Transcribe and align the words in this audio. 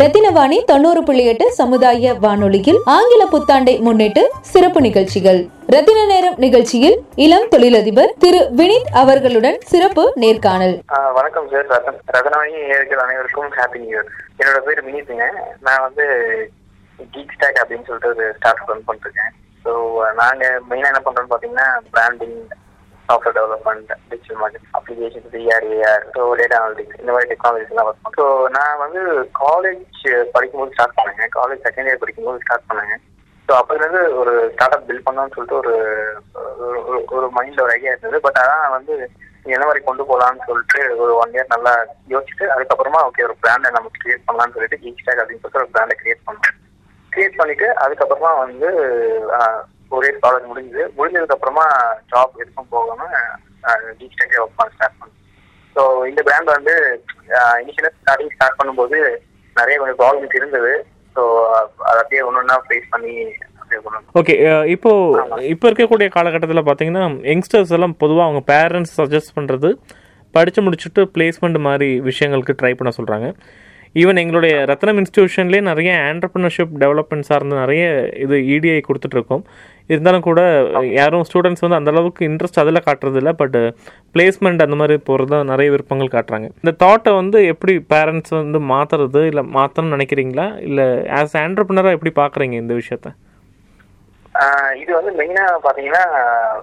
ரத்தினவாணி 0.00 0.58
தொண்ணூறு 0.68 1.00
புள்ளி 1.02 1.24
எட்டு 1.30 1.46
சமுதாய 1.58 2.12
வானொலியில் 2.22 2.78
ஆங்கில 2.94 3.22
புத்தாண்டை 3.32 3.74
முன்னிட்டு 3.86 4.22
சிறப்பு 4.52 4.80
நிகழ்ச்சிகள். 4.80 5.40
ரத்தின 5.66 6.04
நேரம் 6.04 6.36
நிகழ்ச்சியில் 6.44 6.96
இளம் 7.24 7.48
தொழிலதிபர் 7.48 8.14
திரு 8.18 8.40
வினித் 8.60 8.88
அவர்களுடன் 8.92 9.58
சிறப்பு 9.72 10.04
நேர்காணல். 10.14 10.74
வணக்கம் 11.18 11.48
சார். 11.52 11.66
ரத்தன் 11.74 12.00
ரத்னவாணி 12.14 12.56
அனைவருக்கும் 13.04 13.52
ஹாப்பி 13.58 13.80
நியூ 13.82 13.92
இயர் 13.92 14.08
என்னோட 14.40 14.58
பேர் 14.68 14.82
வினித்ங்க 14.88 15.26
நான் 15.60 15.84
வந்து 15.86 16.06
கீக் 17.12 17.34
ஸ்டாக் 17.36 17.60
அப்படின்னு 17.62 17.86
சொல்லிட்டு 17.86 18.12
ஒரு 18.14 18.26
ஸ்டார்ட் 18.38 18.66
ரன் 18.72 18.86
பண்ணிருக்கேன் 18.88 19.32
ஸோ 19.64 19.72
நாங்கள் 20.20 20.58
மெயினாக 20.70 20.92
என்ன 20.92 21.02
பண்ணுறோம்னு 21.04 21.32
பார்த்தீங்கன்னா 21.32 21.68
branding 21.94 22.38
software 23.12 23.36
development 23.38 23.90
digital 24.10 24.40
market 24.40 24.68
application 24.78 25.26
PR 25.32 25.66
AR 25.72 26.04
so 26.14 26.20
data 26.40 26.58
analytics 26.58 27.00
இந்த 27.00 27.12
மாதிரி 27.12 27.30
டெக்னாலஜிஸ் 27.32 27.72
எல்லாம் 27.72 27.88
ஒர்க் 27.90 28.18
ஸோ 28.18 28.26
நான் 28.56 28.82
வந்து 28.84 29.00
காலேஜ் 29.40 29.80
uh, 30.10 30.22
படிக்கும்போது 30.34 30.74
ஸ்டார்ட் 30.74 30.96
பண்ணேங்க 30.98 31.26
காலேஜ் 31.36 31.64
செகண்ட் 31.66 31.88
இயர் 31.88 32.02
படிக்கும்போது 32.02 32.44
ஸ்டார்ட் 32.44 32.68
பண்ணேங்க 32.70 32.94
ஸோ 33.48 33.52
அப்போதுலேருந்து 33.58 34.02
ஒரு 34.20 34.32
ஸ்டார்ட் 34.52 34.76
அப் 34.76 34.86
பில்ட் 34.88 35.06
பண்ணணும்னு 35.06 35.34
சொல்லிட்டு 35.34 35.58
ஒரு 35.58 35.72
ஒரு- 36.60 36.82
ஒரு- 36.88 37.04
ஒரு 37.12 37.26
மைண்டில் 37.36 37.64
ஒரு 37.64 37.74
ஐடியா 37.74 37.92
இருந்தது. 37.92 38.20
பட் 38.20 38.40
அதான் 38.42 38.74
வந்து 38.76 38.94
என்ன 39.46 39.64
மாதிரி 39.64 39.80
கொண்டு 39.84 40.02
போகலான்னு 40.02 40.46
சொல்லிட்டு 40.46 40.80
ஒரு 40.98 41.12
ஒன் 41.16 41.34
இயர் 41.34 41.54
நல்லா 41.54 41.72
யோசிச்சுட்டு 42.12 42.46
அதுக்கப்புறமா 42.54 43.00
ஓகே 43.08 43.26
ஒரு 43.28 43.36
பிராண்டை 43.42 43.70
நம்ம 43.70 43.90
கிரியேட் 43.96 44.26
பண்ணலாம்னு 44.28 44.56
சொல்லிட்டு 44.56 44.80
கீக் 44.82 45.02
ஸ்டாக் 45.02 45.22
அப்படின்னு 45.22 45.42
சொல்லிட்டு 45.42 45.62
ஒரு 45.62 45.72
பிராண்டை 45.74 45.96
கிரியேட் 46.00 46.26
பண்ணோம் 46.26 46.58
கிரியேட் 47.12 47.40
பண்ணிட்டு 47.40 47.68
அதுக்கப்புறமா 47.84 48.32
வந்து 48.38 48.68
ஒரே 49.98 50.10
காலேஜ் 50.24 50.50
முடிஞ்சது. 50.50 50.84
முடிஞ்சதுக்கு 50.98 51.36
அப்புறமா 51.36 51.66
ஜாப் 52.12 52.40
எதுக்கும் 52.42 52.72
போகாம 52.74 53.02
கீக் 53.98 54.14
ஸ்டாக்கே 54.14 54.40
ஒர்க் 54.42 54.58
பண்ண 54.58 54.74
ஸ்டார்ட் 54.76 54.98
பண்ணோம். 54.98 55.18
ஸோ 55.76 55.82
இந்த 56.10 56.20
பிராண்ட் 56.28 56.54
வந்து 56.56 56.74
இனிஷியலாக 57.62 57.94
ஸ்டார்டிங் 58.00 58.34
ஸ்டார்ட் 58.34 58.58
பண்ணும்போது 58.60 58.98
நிறைய 59.56 59.76
கொஞ்சம் 59.80 60.00
ப்ராப்ளம்ஸ் 60.02 60.38
இருந்தது. 60.40 60.72
ஸோ 61.16 61.22
அதை 61.88 61.98
அப்படியே 62.02 62.22
ஒன்று 62.28 62.42
ஒன்றா 62.42 62.58
ஃபேஸ் 62.68 62.92
பண்ணி. 62.94 63.14
ஓகே 64.20 64.34
இப்போ 64.74 64.90
இப்போ 65.52 65.64
இருக்கக்கூடிய 65.68 66.08
காலகட்டத்தில் 66.16 66.66
பார்த்தீங்கன்னா 66.66 67.04
யங்ஸ்டர்ஸ் 67.30 67.72
எல்லாம் 67.76 67.94
பொதுவாக 68.02 68.26
அவங்க 68.26 68.40
பேரண்ட்ஸ் 68.50 68.96
சஜஸ்ட் 68.98 69.36
பண்ணுறது 69.36 69.68
படித்து 70.34 70.60
முடிச்சுட்டு 70.66 71.02
பிளேஸ்மெண்ட் 71.14 71.58
மாதிரி 71.66 71.88
விஷயங்களுக்கு 72.08 72.54
ட்ரை 72.60 72.72
பண்ண 72.80 72.90
சொல்கிறாங்க 72.98 73.28
ஈவன் 73.94 74.20
எங்களுடைய 74.22 74.54
ரத்னம் 74.70 74.98
இன்ஸ்டியூஷன்லேயே 75.00 75.62
நிறைய 75.70 75.90
ஆண்டர்பிரினர்ஷிப் 76.10 76.74
டெவலப்மெண்ட் 76.82 77.28
சார்ந்த 77.30 77.56
நிறைய 77.62 77.84
இது 78.24 78.36
இடிஐ 78.54 78.78
கொடுத்துட்ருக்கோம் 78.88 79.44
இருந்தாலும் 79.92 80.24
கூட 80.28 80.40
யாரும் 80.98 81.24
ஸ்டூடெண்ட்ஸ் 81.28 81.64
வந்து 81.64 81.78
அந்த 81.78 81.92
அளவுக்கு 81.94 82.22
இன்ட்ரெஸ்ட் 82.28 82.60
அதில் 82.62 82.84
காட்டுறது 82.86 83.18
இல்லை 83.22 83.32
பட் 83.42 83.58
பிளேஸ்மெண்ட் 84.14 84.64
அந்த 84.66 84.78
மாதிரி 84.80 84.96
போகிறது 85.08 85.32
தான் 85.34 85.50
நிறைய 85.52 85.70
விருப்பங்கள் 85.74 86.14
காட்டுறாங்க. 86.14 86.48
இந்த 86.62 86.72
தாட்டை 86.84 87.12
வந்து 87.20 87.40
எப்படி 87.52 87.74
பேரண்ட்ஸ் 87.92 88.34
வந்து 88.40 88.60
மாற்றுறது 88.72 89.22
இல்லை 89.32 89.44
மாற்றணும்னு 89.58 89.96
நினைக்கிறீங்களா? 89.96 90.46
இல்லை 90.68 90.86
ஆஸ் 91.20 91.36
ஆண்டர்பிரினராக 91.44 91.96
எப்படி 91.98 92.14
பார்க்குறீங்க 92.22 92.56
இந்த 92.62 92.74
விஷயத்த? 92.80 93.10
இது 94.82 94.90
வந்து 94.98 95.12
மெயினா 95.18 95.44
பாத்தீங்கன்னா 95.66 96.04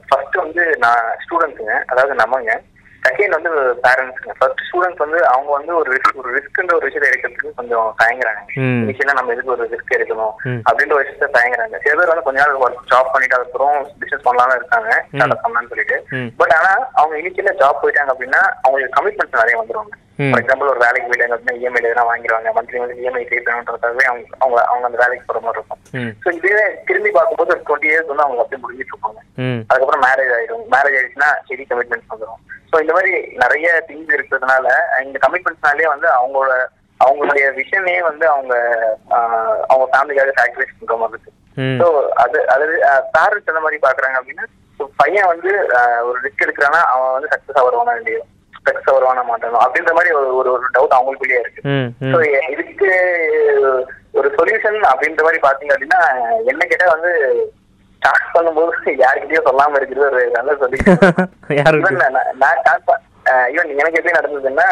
ஃபர்ஸ்ட் 0.07 0.37
வந்து 0.43 0.63
நான் 0.83 1.03
ஸ்டூடெண்ட்ஸுங்க 1.23 1.75
அதாவது 1.91 2.13
நம்மங்க. 2.21 2.53
செகண்ட் 3.05 3.35
வந்து 3.37 3.51
பேரண்ட்ஸுங்க 3.83 4.33
ஃபர்ஸ்ட் 4.39 4.63
ஸ்டூடெண்ட்ஸ் 4.67 5.03
வந்து 5.03 5.19
அவங்க 5.33 5.49
வந்து 5.57 5.71
ஒரு 5.75 5.89
ரிஸ்க் 5.95 6.19
ஒரு 6.21 6.31
ரிஸ்க்ன்ற 6.37 6.73
ஒரு 6.79 6.87
விஷயத்தை 6.87 7.09
எடுக்கிறதுக்கு 7.09 7.59
கொஞ்சம் 7.59 7.87
தயங்குறாங்க. 8.01 8.41
இனிஷியலா 8.87 9.17
நம்ம 9.19 9.33
எதுக்கு 9.35 9.53
ஒரு 9.55 9.65
ரிஸ்க் 9.73 9.95
எடுக்கணும். 9.97 10.33
அப்படின்ற 10.69 10.93
ஒரு 10.97 11.05
விஷயத்த 11.05 11.29
தயங்குறாங்க 11.37 11.79
சில 11.85 11.93
பேர் 11.99 12.11
வந்து 12.13 12.27
கொஞ்ச 12.27 12.39
நாள் 12.41 12.61
ஒர்க் 12.65 12.83
ஜாப் 12.91 13.13
பண்ணிட்டு 13.13 13.37
அதுக்கப்புறம் 13.37 13.77
பிசினஸ் 14.01 14.27
பண்ணலாம்னு 14.27 14.59
இருக்காங்க 14.61 14.91
ஸ்டார்ட் 15.15 15.43
பண்ணலாம்னு 15.45 15.71
சொல்லிட்டு. 15.73 15.97
பட் 16.41 16.55
ஆனா 16.59 16.73
அவங்க 17.01 17.15
இனிஷியலா 17.21 17.55
ஜாப் 17.63 17.81
போயிட்டாங்க 17.83 18.13
அப்படின்னா 18.15 18.43
அவங்களுக்கு 18.65 18.97
கமிட்மெண்ட்ஸ் 18.99 19.41
நிறைய 19.41 19.57
வந்துருவாங்க. 19.61 19.95
ஃபார் 20.27 20.41
எக்ஸாம்பிள் 20.41 20.71
ஒரு 20.73 20.81
வேலைக்கு 20.83 21.09
போயிட்டாங்க 21.09 21.35
அப்படின்னா 21.35 21.57
இஎம்ஐ 21.59 21.81
எதனா 21.81 22.03
வாங்கிடுவாங்க. 22.09 22.49
மந்த்லி 22.57 22.81
வந்து 22.83 22.97
இஎம்ஐ 23.01 23.23
பே 23.29 23.37
பண்ணணுன்றதுக்காகவே 23.45 24.05
அவங்க 24.11 24.25
அவங்க 24.43 24.57
அவங்க 24.71 24.85
அந்த 24.89 24.99
வேலைக்கு 25.03 25.27
போற 25.29 25.39
மாதிரி 25.45 25.59
இருக்கும். 25.59 25.81
ஸோ 26.23 26.29
இதுவே 26.39 26.65
திரும்பி 26.89 27.11
பார்க்கும்போது 27.17 27.53
ஒரு 27.55 27.63
டுவெண்ட்டி 27.67 27.89
இயர்ஸ் 27.91 28.11
வந்து 28.11 28.25
அவங்க 28.27 28.41
அப்படியே 28.43 28.61
முடிஞ்சிட்டு 28.63 28.93
இருப்பாங்க. 28.93 29.19
அதுக்கப்புறம் 29.69 30.03
மேரேஜ் 30.07 30.33
ஆயிடும். 30.37 30.63
மேரேஜ் 30.75 30.97
ஆயிடுச்சுன்னா 30.99 31.31
சரி 31.49 31.65
கமிட்மெண்ட்ஸ் 31.71 32.11
வந்துடும் 32.13 32.41
ஸோ 32.71 32.79
இந்த 32.83 32.93
மாதிரி 32.97 33.13
நிறைய 33.43 33.67
திங்ஸ் 33.87 34.15
இருக்கிறதுனால 34.17 34.67
இந்த 35.07 35.19
கமிட்மெண்ட்ஸ்னாலே 35.25 35.87
வந்து 35.93 36.07
அவங்களோட 36.19 36.51
அவங்களுடைய 36.99 37.45
விஷனே 37.59 37.97
வந்து 38.09 38.25
அவங்க 38.33 38.53
அவங்க 39.71 39.85
ஃபேமிலிக்காக 39.91 40.33
சாக்ரிஃபைஸ் 40.39 40.79
பண்ற 40.79 40.97
மாதிரி 41.01 41.15
இருக்கு. 41.17 41.35
ஸோ 41.81 41.85
அது 42.23 42.39
அது 42.55 42.65
பேரண்ட்ஸ் 43.15 43.51
எந்த 43.51 43.61
மாதிரி 43.65 43.79
பாக்குறாங்க 43.85 44.17
அப்படின்னா 44.19 44.45
பையன் 45.01 45.31
வந்து 45.31 45.51
ஒரு 46.09 46.17
ரிஸ்க் 46.25 46.43
எடுக்கிறான்னா 46.45 46.81
அவன் 46.91 47.15
வந்து 47.15 47.31
சக்சஸ் 47.31 47.65
வருவானா 47.67 47.93
இல்லையோ? 47.99 48.21
சக்சஸ் 48.65 48.95
வருவானா 48.95 49.23
மாட்டானோ 49.27 49.61
அப்படின்ற 49.65 49.93
மாதிரி 49.93 50.11
ஒரு 50.19 50.29
ஒரு 50.53 50.71
டவுட் 50.75 50.97
அவங்களுக்குள்ளேயே 50.97 51.41
இருக்கு. 51.43 51.61
ஸோ 52.11 52.17
இதுக்கு 52.53 52.89
ஒரு 54.13 54.29
சொல்யூஷன் 54.37 54.79
அப்படின்ற 54.91 55.23
மாதிரி 55.23 55.39
பாத்தீங்க 55.43 55.73
அப்படின்னா 55.75 56.01
என்ன 56.51 56.61
கேட்டா 56.65 56.87
வந்து 56.93 57.11
ஸ்டார்ட் 58.01 58.33
பண்ணும்போது 58.35 58.71
யாருக்கிட்டயும் 59.01 59.47
சொல்லாம 59.47 59.77
இருக்கிறது 59.77 60.09
ஒரு 60.11 60.23
நல்ல 60.37 60.51
சொல்யூஷன் 60.61 61.01
நான் 62.41 62.59
ஸ்டார்ட் 62.61 62.91
ஈவன் 63.53 63.73
எனக்கு 63.75 63.99
எப்படி 63.99 64.17
நடந்ததுன்னா 64.17 64.67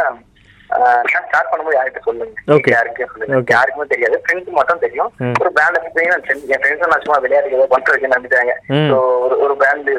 ஸ்டார்ட் 1.09 1.49
பண்ணும்போது 1.49 1.77
யார்கிட்ட 1.77 2.01
சொல்லுங்க. 2.07 2.33
யாருக்கும் 2.73 3.11
சொல்லுங்க. 3.11 3.37
யாருக்குமே 3.55 3.85
தெரியாது. 3.91 4.15
ஃப்ரெண்ட்ஸ் 4.23 4.57
மட்டும் 4.57 4.81
தெரியும். 4.85 5.11
ஒரு 5.41 5.49
பிராண்ட் 5.57 5.77
என் 6.03 6.23
ஃப்ரெண்ட்ஸ் 6.25 6.91
நான் 6.91 7.03
சும்மா 7.05 7.19
விளையாட்டு 7.25 7.55
ஏதோ 7.57 7.67
பண்ணிட்டு 7.71 7.93
இருக்கேன்னு 7.93 8.17
நம்பிட்டாங்க. 8.17 8.55
ஸோ 8.89 8.97
ஒரு 9.25 9.35
ஒரு 9.45 9.53
பிராண்ட் 9.61 9.91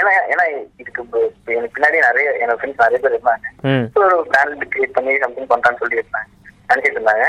ஏன்னா 0.00 0.12
ஏன்னா 0.32 0.44
இதுக்கு 0.82 1.02
எனக்கு 1.56 1.74
பின்னாடி 1.76 1.98
நிறைய 2.08 2.30
என்னோட 2.42 2.58
ஃப்ரெண்ட்ஸ் 2.60 2.84
நிறைய 2.84 3.00
பேர் 3.04 3.16
இருந்தாங்க. 3.16 3.44
ஒரு 4.04 4.16
பிராண்ட் 4.30 4.64
கிரியேட் 4.74 4.96
பண்ணி 4.98 5.18
சம்திங் 5.24 5.50
பண்றான்னு 5.52 5.82
சொல்லி 5.82 6.00
இருந்தாங்க. 6.00 6.30
நினைச்சிட்டு 6.70 6.98
இருந்தாங்க. 6.98 7.26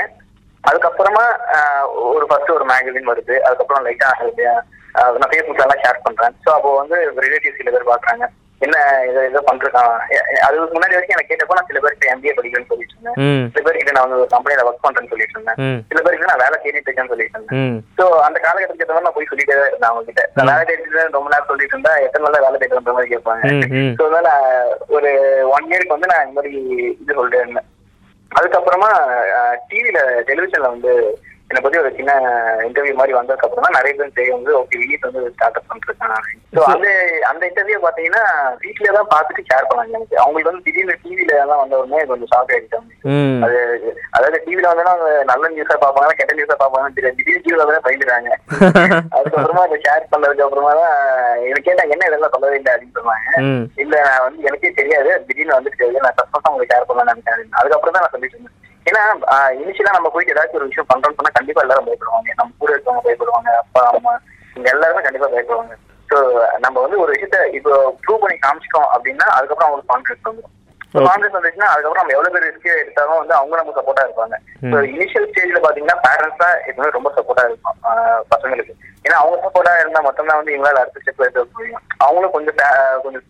அதுக்கப்புறமா 0.64 1.26
ஒரு 2.14 2.24
ஃபர்ஸ்ட் 2.30 2.56
ஒரு 2.56 2.64
மேகசின் 2.72 3.12
வருது. 3.12 3.36
அதுக்கப்புறம் 3.48 3.84
லைட்டா 3.88 4.10
நான் 5.20 5.30
ஃபேஸ்புக்ல 5.30 5.64
எல்லாம் 5.64 5.82
ஷேர் 5.84 6.04
பண்றேன். 6.08 6.34
ஸோ 6.44 6.50
அப்போ 6.56 6.70
வந்து 6.82 6.96
ரிலேட்டிவ்ஸ் 7.24 7.58
சில 7.60 7.70
பேர் 7.76 7.90
பாக்குறாங்க 7.92 8.26
என்ன 8.64 8.76
இதை 9.08 9.22
இதை 9.28 9.40
பண்றான் 9.48 9.90
அதுக்கு 10.44 10.74
முன்னாடி 10.76 10.96
வரைக்கும் 10.96 11.16
எனக்கு 11.16 11.30
கேட்டப்போ 11.32 11.56
நான் 11.56 11.68
சில 11.70 11.80
பேருக்கு 11.84 12.10
எம்பிஏ 12.12 12.34
படிக்கிறேன்னு 12.36 12.70
சொல்லிட்டு 12.70 12.94
இருந்தேன். 12.94 13.18
சில 13.54 13.62
பேருக்கு 13.66 13.94
நான் 13.96 14.06
வந்து 14.06 14.20
ஒரு 14.22 14.30
கம்பெனில 14.34 14.64
ஒர்க் 14.68 14.84
பண்றேன்னு 14.86 15.12
சொல்லிட்டு 15.12 15.36
இருந்தேன். 15.36 15.58
சில 15.90 16.00
பேருக்கு 16.04 16.30
நான் 16.30 16.42
வேலை 16.44 16.56
தேடிட்டு 16.64 16.88
இருக்கேன்னு 16.88 17.12
சொல்லிட்டு 17.12 17.36
இருந்தேன். 17.38 17.76
ஸோ 17.98 18.06
அந்த 18.26 18.38
காலகட்டத்துக்கு 18.46 18.86
ஏற்ற 18.86 19.04
நான் 19.06 19.16
போய் 19.18 19.30
சொல்லிட்டே 19.32 19.58
தான் 19.58 19.70
இருந்தேன் 19.70 19.90
அவங்க 19.90 20.06
கிட்ட 20.08 20.24
நான் 20.38 20.50
வேலை 20.52 20.64
தேடிட்டு 20.70 21.04
ரொம்ப 21.18 21.28
நேரம் 21.34 21.50
சொல்லிட்டு 21.52 21.76
இருந்தா 21.76 21.94
எத்தனை 22.06 22.24
நாள் 22.26 22.46
வேலை 22.46 22.60
தேடுற 22.62 22.94
மாதிரி 22.98 23.12
கேட்பாங்க. 23.14 23.52
ஸோ 23.98 24.04
அதனால 24.08 24.28
ஒரு 24.96 25.12
ஒன் 25.56 25.70
இயருக்கு 25.70 25.96
வந்து 25.96 26.12
நான் 26.12 26.26
இந்த 26.26 26.36
மாதிரி 26.40 26.54
இது 27.02 27.18
சொல்லிட்டு 27.20 27.44
இருந்தேன். 27.44 27.68
அதுக்கப்புறமா 28.30 28.90
டிவில 29.68 29.98
டெலிவிஷன்ல 30.30 30.72
வந்து 30.74 30.92
என்னை 31.50 31.60
பத்தி 31.62 31.78
ஒரு 31.80 31.90
சின்ன 31.96 32.12
இன்டர்வியூ 32.66 32.94
மாதிரி 32.98 33.12
வந்ததுக்கு 33.16 33.46
அப்புறம் 33.46 33.66
தான் 33.66 33.76
நிறைய 33.76 33.92
பேர் 33.98 34.16
தெரிய 34.16 34.32
வந்து 34.36 34.52
ஓகே 34.60 34.78
வினீத் 34.80 35.04
வந்து 35.08 35.20
ஸ்டார்ட் 35.34 35.58
அப் 35.58 35.68
பண்ணிருக்கான் 35.68 36.24
ஸோ 36.56 36.62
அந்த 36.72 36.86
அந்த 37.30 37.42
இன்டர்வியூ 37.48 37.78
பாத்தீங்கன்னா 37.84 38.22
வீட்லயே 38.62 38.92
தான் 38.96 39.10
பார்த்துட்டு 39.12 39.44
ஷேர் 39.50 39.68
பண்ணாங்க 39.68 39.94
எனக்கு. 39.98 40.16
அவங்களுக்கு 40.22 40.50
வந்து 40.50 40.64
திடீர்னு 40.66 40.96
டிவில 41.04 41.32
எல்லாம் 41.42 41.62
வந்த 41.62 41.78
உடனே 41.80 42.02
கொஞ்சம் 42.10 42.30
ஷாக் 42.32 42.52
ஆயிட்டாங்க. 42.56 42.90
அது 43.46 43.58
அதாவது 44.16 44.40
டிவில 44.46 44.66
வந்து 44.72 44.92
அவங்க 44.92 45.08
நல்ல 45.30 45.52
நியூஸா 45.54 45.76
பாப்பாங்க 45.84 46.18
கெட்ட 46.20 46.36
நியூஸா 46.38 46.56
தெரியாது 46.96 47.16
திடீர்னு 47.18 47.44
டிவில 47.46 47.66
வந்து 47.66 47.86
பயந்துறாங்க 47.86 48.30
அதுக்கப்புறமா 49.16 49.64
அதை 49.66 49.78
ஷேர் 49.86 50.10
பண்ணதுக்கு 50.12 50.46
அப்புறமா 50.46 50.72
தான் 50.80 50.94
எனக்கு 51.46 51.68
கேட்டாங்க 51.68 51.96
என்ன 51.96 52.08
இதெல்லாம் 52.10 52.34
சொல்லவே 52.36 52.58
இல்லை? 52.60 52.72
அப்படின்னு 52.74 52.98
சொன்னாங்க. 52.98 53.28
இல்ல 53.84 53.94
நான் 54.08 54.24
வந்து 54.26 54.46
எனக்கே 54.50 54.72
தெரியாது. 54.80 55.12
திடீர்னு 55.28 55.58
வந்துட்டு 55.58 56.04
நான் 56.04 56.18
சஸ்பென்ஸ் 56.20 56.50
உங்களுக்கு 56.50 56.72
ஷேர் 56.74 56.88
பண்ணலாம்னு 56.90 57.14
நினைச்சேன். 57.14 57.58
அதுக்கப்புறம் 57.60 57.96
தான் 57.96 58.04
நான் 58.06 58.14
சொல்லிட்டு 58.16 58.38
இருந்தேன். 58.38 58.62
ஏன்னா 58.88 59.02
இனிஷியலா 59.62 59.96
நம்ம 59.96 60.10
போயிட்டு 60.14 60.34
ஏதாச்சும் 60.34 60.60
ஒரு 60.60 60.68
விஷயம் 60.70 60.90
பண்றோம்னு 60.90 61.18
சொன்னா 61.18 61.36
கண்டிப்பா 61.38 61.62
எல்லாரும் 61.64 61.88
பயப்படுவாங்க. 61.88 62.30
நம்ம 62.40 62.52
கூட 62.62 62.72
இருக்கவங்க 62.74 63.04
பயப்படுவாங்க. 63.06 63.50
அப்பா 63.62 63.82
பயப்படுவாங்க. 65.34 65.74
ஸோ 66.10 66.18
நம்ம 66.64 66.76
வந்து 66.82 66.98
ஒரு 67.02 67.10
விஷயத்த 67.14 67.38
இப்போ 67.58 67.72
ப்ரூவ் 68.02 68.22
பண்ணி 68.24 68.36
காமிச்சிட்டோம் 68.44 68.90
அப்படின்னா 68.94 69.26
அதுக்கப்புறம் 69.36 69.68
அவங்களுக்கு 69.68 69.92
கான்ஃபிடன்ஸ் 69.92 70.28
வந்துடும். 70.28 70.52
கான்ஃபிடன்ஸ் 71.06 71.36
வந்துச்சுன்னா 71.36 71.70
அதுக்கப்புறம் 71.72 72.02
நம்ம 72.02 72.14
எவ்வளவு 72.16 72.34
பேர் 72.34 72.46
ரிஸ்க் 72.48 72.68
எடுத்தாலும் 72.82 73.20
வந்து 73.22 73.34
அவங்க 73.38 73.56
நம்ம 73.60 73.72
சப்போர்ட்டா 73.78 74.04
இருப்பாங்க. 74.06 74.36
ஸோ 74.72 74.76
இனிஷியல் 74.94 75.26
ஸ்டேஜ்ல 75.30 75.60
பாத்தீங்கன்னா 75.64 75.96
பேரண்ட்ஸ் 76.06 76.42
தான் 76.44 76.56
எப்பவுமே 76.68 76.90
ரொம்ப 76.98 77.10
சப்போர்ட்டா 77.16 77.46
இருக்கும் 77.48 77.80
பசங்களுக்கு. 78.34 78.74
ஏன்னா 79.06 79.16
அவங்க 79.22 79.36
சப்போர்ட்டா 79.46 79.74
இருந்தா 79.82 80.02
மட்டும்தான் 80.06 80.40
வந்து 80.40 80.54
இவங்களால 80.54 80.82
அடுத்த 80.82 81.02
ஸ்டெப் 81.02 81.24
எடுத்து 81.26 81.58
முடியும். 81.58 81.82
அவங்களும் 82.06 82.34
கொஞ்சம் 82.36 82.60
கொஞ்சம் 83.04 83.26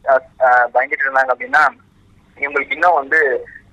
பயந்துட்டு 0.74 1.06
இருந்தாங்க 1.06 1.32
அப்படின்னா 1.34 1.64
இவங்களுக்கு 2.44 2.76
இன்னும் 2.78 2.98
வந்து 3.00 3.18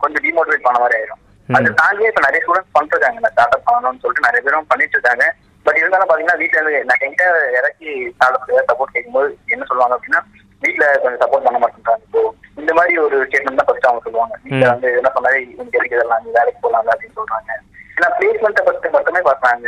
கொஞ்சம் 0.03 0.23
டிமோட்டிவேட் 0.25 0.65
பண்ண 0.67 0.79
மாதிரி 0.83 0.97
ஆயிடும் 0.99 1.21
அது 1.49 1.69
தாண்டியே 1.79 2.09
இப்ப 2.11 2.21
நிறைய 2.25 2.41
ஸ்டூடெண்ட்ஸ் 2.43 2.75
பண்ணிருக்காங்க 2.75 3.31
ஸ்டார்ட் 3.33 3.55
அப் 3.55 3.67
பண்ணணும்னு 3.69 4.01
சொல்லிட்டு 4.03 4.27
நிறைய 4.27 4.41
பேரும் 4.45 4.69
பண்ணிட்டு 4.71 4.95
இருக்காங்க 4.97 5.25
பட் 5.65 5.79
இருந்தாலும் 5.79 6.09
பாத்தீங்கன்னா 6.09 6.39
வீட்டுல 6.41 6.59
இருந்து 6.59 6.79
நான் 6.89 7.03
என்கிட்ட 7.05 7.25
இறக்கி 7.59 7.91
ஸ்டார்ட் 8.15 8.37
அப் 8.37 8.69
சப்போர்ட் 8.69 8.95
கேட்கும்போது 8.95 9.29
என்ன 9.55 9.67
சொல்லுவாங்க 9.69 9.95
அப்படின்னா 9.97 10.21
வீட்டுல 10.63 10.85
கொஞ்சம் 11.03 11.21
சப்போர்ட் 11.23 11.45
பண்ண 11.47 11.59
மாட்டேங்கிறாங்க 11.63 12.03
இப்போ 12.07 12.21
இந்த 12.61 12.71
மாதிரி 12.77 12.93
ஒரு 13.05 13.17
ஸ்டேட்மெண்ட் 13.27 13.59
தான் 13.59 13.69
ஃபர்ஸ்ட் 13.69 13.87
அவங்க 13.89 14.03
சொல்லுவாங்க. 14.07 14.35
வீட்டுல 14.45 14.67
வந்து 14.73 14.89
என்ன 14.99 15.11
சொன்னாலே 15.15 15.39
இங்க 15.63 15.75
இருக்கிறதெல்லாம் 15.79 16.23
நீ 16.25 16.31
வேலைக்கு 16.37 16.61
போலாம் 16.65 16.91
அப்படின்னு 16.93 17.19
சொல்றாங்க. 17.21 17.51
ஏன்னா 17.95 18.09
பிளேஸ்மெண்ட்டை 18.17 18.63
பத்தி 18.67 18.89
மட்டுமே 18.95 19.21
பார்த்தாங்க 19.29 19.67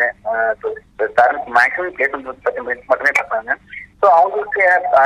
மேக்ஸிமம் 1.57 1.95
பிளேஸ்மெண்ட் 1.97 2.45
பத்தி 2.47 2.61
மட்டுமே 2.91 3.13
பார்த்தாங்க 3.19 3.51
ஸோ 4.01 4.07
அவங்களுக்கு 4.19 4.61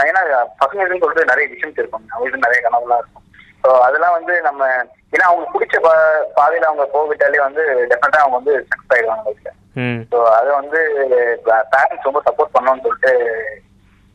ஏன்னா 0.09 0.21
பசங்களுக்குன்னு 0.61 1.03
சொல்லிட்டு 1.03 1.31
நிறைய 1.31 1.45
விஷயம்ஸ் 1.53 1.81
இருக்கும். 1.81 2.05
அவங்களுக்கு 2.13 2.45
நிறைய 2.45 2.59
கனவுலாம் 2.67 3.01
இருக்கும். 3.03 3.25
ஸோ 3.63 3.69
அதெல்லாம் 3.85 4.17
வந்து 4.17 4.33
நம்ம 4.47 4.61
ஏன்னா 5.13 5.27
அவங்க 5.29 5.45
பிடிச்ச 5.53 5.77
பா 5.85 5.93
பாதையில 6.37 6.69
அவங்க 6.69 6.85
போகிட்டாலே 6.95 7.41
வந்து 7.45 7.63
டெஃபினட்டா 7.91 8.21
அவங்க 8.23 8.37
வந்து 8.39 8.53
சக்ஸஸ் 8.69 8.93
ஆயிடுவாங்க 8.95 9.55
ஸோ 10.11 10.19
அதை 10.37 10.51
வந்து 10.59 10.79
பேரண்ட்ஸ் 11.73 12.07
ரொம்ப 12.07 12.21
சப்போர்ட் 12.27 12.55
பண்ணணும்னு 12.55 12.85
சொல்லிட்டு 12.85 13.11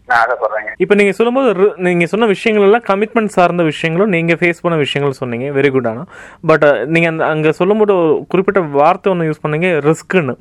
நான் 0.09 0.21
ஆசைப்படுறேங்க. 0.23 0.71
இப்போ 0.85 0.95
நீங்கள் 1.01 1.17
சொல்லும்போது 1.19 1.67
நீங்க 1.87 2.07
சொன்ன 2.13 2.27
விஷயங்கள் 2.33 2.67
எல்லாம் 2.67 2.85
கமிட்மெண்ட் 2.89 3.35
சார்ந்த 3.37 3.63
விஷயங்களும் 3.69 4.13
நீங்கள் 4.15 4.39
ஃபேஸ் 4.41 4.61
பண்ண 4.65 4.77
விஷயங்கள் 4.83 5.21
சொன்னீங்க. 5.21 5.47
வெரி 5.59 5.71
குட் 5.75 5.89
ஆனால் 5.91 6.09
பட் 6.51 6.67
நீங்கள் 6.95 7.13
அந்த 7.13 7.25
அங்கே 7.35 7.53
சொல்லும்போது 7.61 7.95
குறிப்பிட்ட 8.33 8.63
வார்த்தை 8.81 9.11
ஒன்று 9.13 9.29
யூஸ் 9.29 9.43
பண்ணீங்க 9.45 9.71
ரிஸ்க்குன்னு 9.89 10.35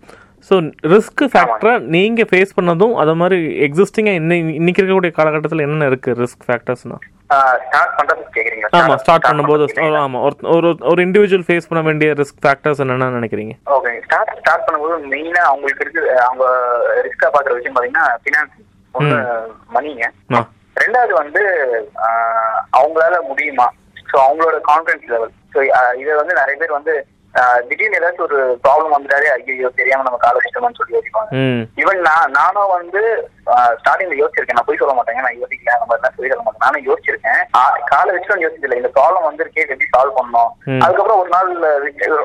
ஸோ 0.52 0.54
ரிஸ்க் 0.94 1.24
ஃபேக்டரை 1.34 1.74
நீங்கள் 1.96 2.30
ஃபேஸ் 2.32 2.56
பண்ணதும் 2.58 2.96
அது 3.04 3.14
மாதிரி 3.22 3.38
எக்ஸிஸ்டிங்காக 3.68 4.20
இன்னை 4.22 4.38
இன்னைக்கு 4.60 4.82
இருக்கக்கூடிய 4.82 5.12
காலகட்டத்தில் 5.20 5.66
என்னென்ன 5.66 5.88
இருக்குது 5.92 6.20
ரிஸ்க் 6.24 6.46
ஃபேக்டர்ஸ்னா 6.48 6.98
ஆமாம் 8.80 9.02
ஸ்டார்ட் 9.02 9.28
பண்ணும்போது 9.28 9.66
ஆமாம் 10.02 10.24
ஒரு 10.56 10.70
ஒரு 10.84 11.00
இண்டிவிஜுவல் 11.06 11.46
ஃபேஸ் 11.48 11.70
பண்ண 11.70 11.82
வேண்டிய 11.82 12.10
ரிஸ்க் 12.22 12.42
ஃபேக்டர்ஸ் 12.44 12.82
என்னென்ன 12.84 13.12
நினைக்கிறீங்க? 13.18 13.54
ஓகே 13.76 13.92
ஸ்டார்ட் 14.06 14.34
ஸ்டார்ட் 14.40 14.66
பண்ணும்போது 14.66 14.98
மெயினா 15.14 15.44
அவங்களுக்கு 15.44 15.86
இருக்கு 15.86 16.04
அவங்க 16.22 16.46
ரிஸ்கா 17.08 17.30
பாக்குற 17.30 17.54
விஷயம் 17.54 17.78
பாத்தீங்கன்னா 17.78 18.08
பினான்ஸ் 18.26 18.58
ஒண்ணு 18.96 19.18
மணிங்க 19.72 20.04
ரெண்டாவது 20.76 21.14
வந்து 21.14 21.42
அவங்களால 22.74 23.16
முடியுமா? 23.30 23.68
ஸோ 24.10 24.18
அவங்களோட 24.24 24.58
கான்ஃபிடன்ஸ் 24.70 25.10
லெவல் 25.12 25.34
ஸோ 25.54 25.60
இதை 26.02 26.14
வந்து 26.16 26.34
நிறைய 26.34 26.56
பேர் 26.58 26.78
வந்து 26.78 26.94
திடீர்னு 27.68 28.00
ஏதாச்சும் 28.00 28.22
ஒரு 28.22 28.60
ப்ராப்ளம் 28.64 28.98
வந்துட்டாலே 28.98 29.24
ஐயோ 29.24 29.70
தெரியாம 29.76 30.02
நம்ம 30.02 30.18
கால 30.18 30.38
வச்சிட்டோம்னு 30.38 30.78
சொல்லி 30.78 30.98
யோசிப்பாங்க. 30.98 31.36
ஈவன் 31.76 31.98
நான் 31.98 32.32
நானும் 32.32 32.70
வந்து 32.70 33.30
ஸ்டார்டிங்ல 33.46 34.24
யோசிச்சிருக்கேன். 34.24 34.54
நான் 34.54 34.66
போய் 34.66 34.78
சொல்ல 34.78 35.02
மாட்டேங்க. 35.02 35.16
நான் 35.16 35.38
யோசிக்கல. 35.42 35.70
அந்த 35.70 35.96
மாதிரிலாம் 35.96 36.18
போய் 36.18 36.30
சொல்ல 36.30 36.44
மாட்டேன் 36.44 36.60
நானும் 36.60 36.86
யோசிச்சிருக்கேன். 36.86 37.44
காலை 37.86 38.16
வச்சுட்டு 38.16 38.50
யோசிக்கல. 38.50 38.76
இந்த 38.76 38.92
ப்ராப்ளம் 38.96 39.28
வந்திருக்கே 39.28 39.68
எப்படி 39.68 39.86
சால்வ் 39.98 40.14
பண்ணணும். 40.16 40.80
அதுக்கப்புறம் 40.80 41.20
ஒரு 41.20 41.30
நாள் 41.30 41.60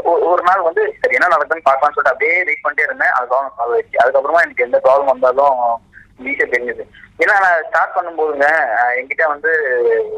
ஒரு- 0.05 0.43
நாள் 0.43 0.61
வந்து 0.61 0.95
சரி 1.01 1.17
என்ன 1.21 1.37
நடக்குதுன்னு 1.37 1.69
பார்க்கலாம்னு 1.71 1.99
சொல்லிட்டு 1.99 2.13
அப்படியே 2.13 2.45
வெயிட் 2.45 2.69
பண்ணிட்டே 2.69 2.83
இருந்தேன். 2.83 3.11
அது 3.11 3.27
ப்ராப்ளம் 3.27 3.61
சால்வ் 3.61 3.79
ஆயிடுச்சு. 3.79 4.05
அதுக்கப்புறமா 4.05 4.43
எனக்கு 4.43 4.65
எந்த 4.65 4.81
ப்ராப்ளம் 4.85 5.05
வந்தாலும் 5.05 5.81
ஈஸியா 6.25 6.53
தெரிஞ்சது. 6.53 6.85
ஏன்னா 7.19 7.41
நான் 7.41 7.65
ஸ்டார்ட் 7.67 7.97
பண்ணும்போதுங்க 7.97 8.67
என்கிட்ட 8.97 9.27
வந்து 9.27 9.51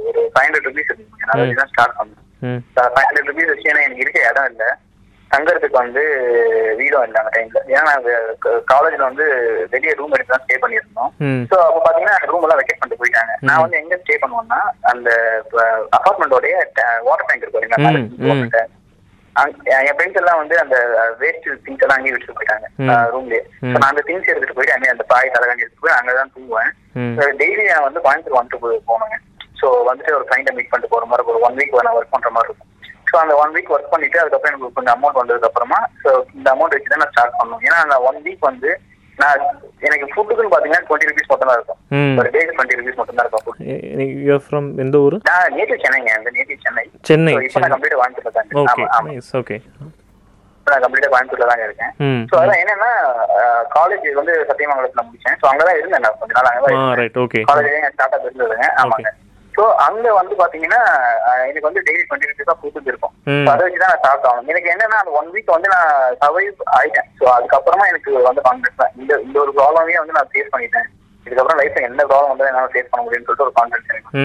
ஒரு 0.06 0.30
ஃபைவ் 0.34 0.42
ஹண்ட்ரட் 0.42 0.68
ருபீஸ் 0.68 0.92
இருந்துச்சு 0.92 1.54
நான் 1.54 1.66
ஸ்டார்ட் 1.66 1.94
பண்ணேன். 1.98 2.29
ஃபைவ் 2.42 3.06
ஹண்ட்ரட் 3.08 3.28
ருபீஸ் 3.30 3.52
வச்சு 3.52 3.72
எனக்கு 3.72 4.04
இருக்க 4.04 4.30
இடம் 4.30 4.48
இல்லை. 4.52 4.70
தங்கறதுக்கு 5.30 5.76
வந்து 5.82 6.02
வீடும் 6.78 7.04
இல்லை 7.06 7.18
அந்த 7.20 7.30
டைம்ல 7.34 7.60
ஏன்னா 7.72 7.82
நாங்க 7.90 8.10
காலேஜ்ல 8.70 9.04
வந்து 9.08 9.26
வெளியே 9.74 9.92
ரூம் 9.98 10.14
எடுத்து 10.16 10.32
தான் 10.32 10.44
ஸ்டே 10.44 10.56
பண்ணியிருந்தோம். 10.62 11.10
ம். 11.26 11.44
ஸோ 11.50 11.56
அப்போ 11.66 11.80
பாத்தீங்கன்னா 11.84 12.16
ரூம் 12.30 12.44
எல்லாம் 12.46 12.60
வெக்கேட் 12.60 12.80
பண்ணிட்டு 12.80 13.02
போயிட்டாங்க. 13.02 13.34
நான் 13.48 13.62
வந்து 13.64 13.80
எங்க 13.82 13.96
ஸ்டே 14.02 14.16
பண்ணுவேன்னா 14.22 14.60
அந்த 14.92 15.10
அபார்ட்மெண்டோடைய 15.98 16.56
வாட்டர் 17.08 17.28
டேங்க் 17.30 17.44
இருக்கு 17.44 17.62
என் 19.86 19.96
ஃப்ரெண்ட்ஸ் 19.96 20.20
எல்லாம் 20.20 20.40
வந்து 20.40 20.54
அந்த 20.62 20.76
வேஸ்ட் 21.20 21.46
திங்ஸ் 21.66 21.82
எல்லாம் 21.84 21.98
அங்கேயே 21.98 22.14
வச்சுட்டு 22.14 22.38
போயிட்டாங்க. 22.38 22.66
ரூம்லயே. 23.14 23.42
நான் 23.72 23.90
அந்த 23.92 24.02
திங்ஸ் 24.08 24.30
எடுத்துட்டு 24.32 24.56
போயிட்டு 24.56 24.76
அங்கே 24.76 24.92
அந்த 24.94 25.04
பாய் 25.12 25.34
தலைகாணி 25.34 25.62
எடுத்துட்டு 25.64 25.86
போய் 25.86 25.98
அங்கதான் 25.98 26.32
தூங்குவேன். 26.36 26.72
டெய்லி 27.42 27.64
நான் 27.70 27.86
வந்து 27.88 28.02
கோயம்புத்தூர் 28.06 28.40
வந்துட்டு 28.40 28.80
போனேங்க 28.90 29.16
ஸோ 29.60 29.68
வந்துட்டு 29.88 30.16
ஒரு 30.18 30.26
கிளைண்ட்டை 30.28 30.54
மீட் 30.58 30.70
பண்ணிட்டு 30.72 30.94
போற 30.94 31.04
மாதிரி. 31.12 31.28
ஒரு 31.32 31.40
ஒன் 31.48 31.58
வீக் 31.60 31.76
நான் 31.86 31.96
ஒர்க் 31.98 32.14
பண்ற 32.16 32.30
மாதிரி 32.36 32.50
இருக்கும். 32.50 32.68
ஸோ 33.10 33.16
அந்த 33.24 33.34
ஒன் 33.42 33.54
வீக் 33.56 33.72
ஒர்க் 33.74 33.92
பண்ணிட்டு 33.94 34.20
அதுக்கப்புறம் 34.22 34.52
எனக்கு 34.52 34.76
கொஞ்சம் 34.78 34.94
அமௌண்ட் 34.96 35.20
வந்ததுக்கு 35.20 35.50
அப்புறமா 35.50 35.80
ஸோ 36.04 36.10
இந்த 36.38 36.48
அமௌண்ட் 36.54 36.76
வச்சு 36.76 36.92
தான் 36.92 37.02
நான் 37.04 37.12
ஸ்டார்ட் 37.14 37.36
பண்ணணும். 37.40 37.62
ஏன்னா 37.66 37.78
அந்த 37.86 37.98
ஒன் 38.10 38.20
வீக் 38.28 38.48
வந்து 38.50 38.70
நான் 39.22 39.40
எனக்கு 39.86 40.06
ஃபுட்டுக்குன்னு 40.12 40.52
பாத்தீங்கன்னா 40.52 40.84
டுவெண்ட்டி 40.88 41.08
ருபீஸ் 41.08 41.30
மட்டும் 41.30 41.50
தான் 41.50 41.58
இருக்கும் 41.58 42.18
ஒரு 42.20 42.28
டேக்கு 42.34 42.54
டுவெண்ட்டி 42.56 42.78
ருபீஸ் 42.80 42.98
மட்டும் 43.00 43.18
தான் 43.18 43.26
இருக்கும். 43.26 43.56
யூஆர் 44.26 44.44
ஃப்ரம் 44.46 44.68
எந்த 44.84 44.98
ஊர்? 45.06 45.16
நான் 45.30 45.54
நேட்டிவ் 45.56 45.82
சென்னைங்க. 45.84 46.12
அந்த 46.18 46.30
நேட்டிவ் 46.36 46.62
சென்னை. 46.66 46.84
சென்னை 47.08 47.32
இப்போ 47.46 47.60
நான் 47.64 47.74
கம்ப்ளீட்டா 47.74 47.98
கோயம்புத்தூர்ல 48.00 48.36
தான் 48.36 48.46
இருக்கேன். 48.46 49.26
ஓகே 49.40 49.56
நான் 50.66 50.82
கம்ப்ளீட்டா 50.84 51.10
கோயம்புத்தூர்ல 51.12 51.48
தாங்க 51.50 51.64
இருக்கேன். 51.68 51.92
ஸோ 52.30 52.36
அதான் 52.42 52.60
என்னன்னா 52.62 52.90
காலேஜ் 53.76 54.06
வந்து 54.20 54.34
சத்தியமங்கலத்துல 54.50 55.04
முடிச்சேன். 55.08 55.38
ஸோ 55.42 55.46
அங்கதான் 55.50 55.78
இருந்தேன் 55.80 56.04
நான் 56.06 56.18
கொஞ்ச 56.22 56.32
நாள் 56.38 57.18
ஓகே 57.26 57.42
காலேஜ் 57.50 57.92
ஸ்டார்ட் 57.96 58.16
அப் 58.18 58.26
இருந்ததுங்க. 58.28 58.68
ஆமாங்க. 58.84 59.12
ஸோ 59.60 59.66
அங்க 59.86 60.06
வந்து 60.16 60.34
பாத்தீங்கன்னா 60.38 60.78
எனக்கு 61.48 61.66
வந்து 61.68 61.80
டெய்லி 61.86 62.02
டுவெண்ட்டி 62.04 62.28
ருபீஸா 62.28 62.52
ஃபுட்டு 62.60 62.90
இருக்கும் 62.90 63.14
அதை 63.50 63.60
வச்சு 63.64 63.80
தான் 63.82 63.90
நான் 63.92 64.00
ஸ்டார்ட் 64.02 64.26
ஆகணும் 64.28 64.50
எனக்கு 64.52 64.70
என்னன்னா 64.74 65.00
அந்த 65.02 65.12
ஒன் 65.18 65.28
வீக் 65.34 65.52
வந்து 65.54 65.68
நான் 65.72 65.90
சர்வைவ் 66.22 66.62
ஆயிட்டேன். 66.78 67.08
ஸோ 67.18 67.24
அதுக்கப்புறமா 67.34 67.86
எனக்கு 67.90 68.12
வந்து 68.28 68.44
கான்ஃபிடன்ஸ் 68.46 68.80
தான் 68.82 68.94
இந்த 69.00 69.12
இந்த 69.26 69.36
ஒரு 69.42 69.52
ப்ராப்ளமே 69.58 69.98
வந்து 70.02 70.16
நான் 70.18 70.30
ஃபேஸ் 70.30 70.52
பண்ணிட்டேன். 70.54 70.86
இதுக்கப்புறம் 71.26 71.60
லைஃப்ல 71.60 71.82
எந்த 71.88 72.02
ப்ராப்ளம் 72.10 72.30
வந்தாலும் 72.32 72.52
என்னால 72.52 72.70
ஃபேஸ் 72.74 72.90
பண்ண 72.92 73.02
முடியும்னு 73.04 73.28
சொல்லிட்டு 73.28 73.46
ஒரு 73.48 73.54
கான்ஃபிடன்ஸ் 73.58 73.92
எனக்கு 73.92 74.24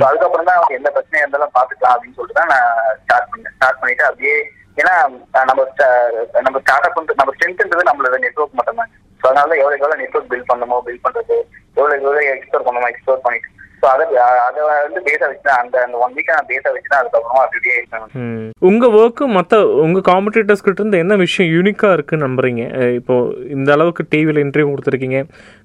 ஸோ 0.00 0.04
அதுக்கப்புறம் 0.10 0.48
தான் 0.50 0.76
எந்த 0.78 0.88
பிரச்சனையா 0.96 1.24
இருந்தாலும் 1.24 1.54
பாத்துக்கலாம் 1.58 1.96
அப்படின்னு 1.96 2.18
சொல்லிட்டு 2.20 2.40
தான் 2.40 2.52
நான் 2.54 2.70
ஸ்டார்ட் 3.02 3.28
பண்ணேன். 3.32 3.54
ஸ்டார்ட் 3.56 3.80
பண்ணிட்டு 3.82 4.06
அப்படியே 4.10 4.36
ஏன்னா 4.82 4.94
நம்ம 5.50 5.60
நம்ம 6.46 6.58
ஸ்டார்ட் 6.64 6.88
அப் 6.88 7.00
நம்ம 7.22 7.34
ஸ்ட்ரென்த்ன்றது 7.36 7.88
நம்மளோட 7.90 8.22
நெட்ஒர்க் 8.26 8.58
மட்டும் 8.60 8.80
தான் 8.82 8.90
ஸோ 9.20 9.26
அதனால 9.30 9.48
தான் 9.50 9.60
எவ்வளவு 9.62 9.80
எவ்வளவு 9.80 10.00
நெட்ஒர்க் 10.04 10.32
பில்ட் 10.32 10.50
பண்ணணுமோ 10.52 10.78
பில்ட் 10.88 11.04
பண்றது 11.06 11.36
எவ்வளவு 11.76 12.00
எவ்வளவு 12.00 12.32
எக்ஸ்ப்ளோர் 12.36 12.66
பண்ணணுமோ 12.68 12.90
எக்ஸ்ப்ளோர் 12.92 13.24
பண்ணிட்டு 13.26 13.54
ஸோ 13.86 13.92
அதை 13.92 14.04
அதை 14.44 14.60
வந்து 14.78 15.00
பேஸா 15.06 15.26
வச்சு 15.26 15.44
தான் 15.44 15.60
அந்த 15.62 15.76
அந்த 15.82 15.96
ஒன் 16.04 16.14
வீக் 16.14 16.32
நான் 16.32 16.48
பேஸா 16.48 16.70
வச்சு 16.72 16.88
தான் 16.88 17.00
அதுக்கப்புறமா 17.02 17.42
அப்படியே 17.44 17.74
இருக்கேன் 17.76 18.06
ம். 18.22 18.48
உங்க 18.68 18.86
ஒர்க்கு 18.98 19.24
மற்ற 19.34 19.52
உங்க 19.84 20.00
காம்படிட்டர்ஸ் 20.08 20.64
கிட்ட 20.64 20.82
இருந்து 20.82 21.02
என்ன 21.02 21.16
விஷயம் 21.20 21.52
யூனிக்கா 21.52 21.88
இருக்குன்னு 21.96 22.26
நம்புறீங்க? 22.26 22.62
இப்போ 22.98 23.14
இந்த 23.56 23.70
அளவுக்கு 23.76 24.04
டிவியில் 24.12 24.42
இன்டர்வியூ 24.42 24.72
கொடுத்துருக்கீங்க. 24.72 25.20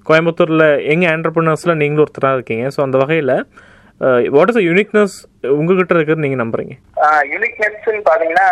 கோயம்புத்தூர்ல 0.06 0.64
எங்க 0.92 1.04
ஆண்டர்பிரினர்ஸ்ல 1.12 1.74
நீங்களும் 1.82 2.04
ஒருத்தரா 2.06 2.32
இருக்கீங்க. 2.36 2.66
ஸோ 2.74 2.82
அந்த 2.86 2.98
வகையில 3.02 3.34
வாட் 4.34 4.50
இஸ் 4.50 4.62
யூனிக்னஸ் 4.68 5.16
உங்ககிட்ட 5.56 5.92
இருக்குன்னு 5.96 6.26
நீங்க 6.26 6.38
நம்புறீங்க? 6.40 6.74
யூனிக்னஸ்ன்னு 7.32 8.00
பாத்தீங்கன்னா 8.08 8.46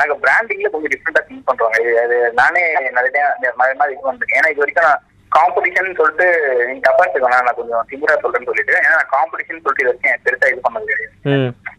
நாங்க 0.00 0.14
பிராண்டிங்ல 0.24 0.70
கொஞ்சம் 0.72 0.92
டிஃப்ரெண்டா 0.94 1.22
திங்க் 1.28 1.46
பண்றோம் 1.48 1.76
இது 1.80 1.92
அது 2.04 2.16
நானே 2.40 2.62
நிறைய 2.98 3.22
இந்த 3.36 3.52
மாதிரி 3.58 3.94
இது 3.94 4.10
வந்திருக்கேன் 4.10 4.40
ஏன்னா 4.40 4.52
இது 4.54 4.62
வரைக்கும் 4.64 4.88
நான் 4.88 5.02
காம்படிஷன் 5.32 5.98
சொல்லிட்டு 5.98 6.26
நீங்க 6.68 6.82
தப்பா 6.86 7.02
எடுத்துக்கோங்க 7.04 7.38
நான் 7.46 7.58
கொஞ்சம் 7.58 7.84
திமுறா 7.90 8.14
சொல்றேன்னு 8.22 8.48
சொல்லிட்டு 8.50 8.74
ஏன்னா 8.80 8.98
காம்படிஷன் 9.14 9.62
சொல்லிட்டு 9.64 9.84
இது 9.84 9.90
வரைக்கும் 9.90 10.24
பெருசா 10.26 10.50
இது 10.52 10.64
பண்ணது 10.66 10.90
கிடையாது. 10.90 11.14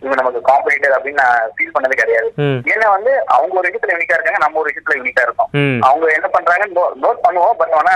இவங்க 0.02 0.18
நமக்கு 0.22 0.42
காம்படிட்டர் 0.50 0.96
அப்படின்னு 0.98 1.22
நான் 1.24 1.52
ஃபீல் 1.56 1.74
பண்ணது 1.76 2.02
கிடையாது. 2.02 2.30
ஏன்னா 2.74 2.88
வந்து 2.96 3.12
அவங்க 3.36 3.60
ஒரு 3.60 3.68
விஷயத்துல 3.70 3.96
யூனிக்கா 3.96 4.18
இருக்காங்க 4.18 4.42
நம்ம 4.46 4.60
ஒரு 4.62 4.70
விஷயத்துல 4.72 4.98
யூனிக்கா 5.00 5.26
இருக்கோம். 5.28 5.52
அவங்க 5.90 6.06
என்ன 6.18 6.30
பண்றாங்க 6.36 6.68
நோட் 7.06 7.24
பண்ணுவோம் 7.26 7.58
பட் 7.62 7.76
ஆனா 7.82 7.96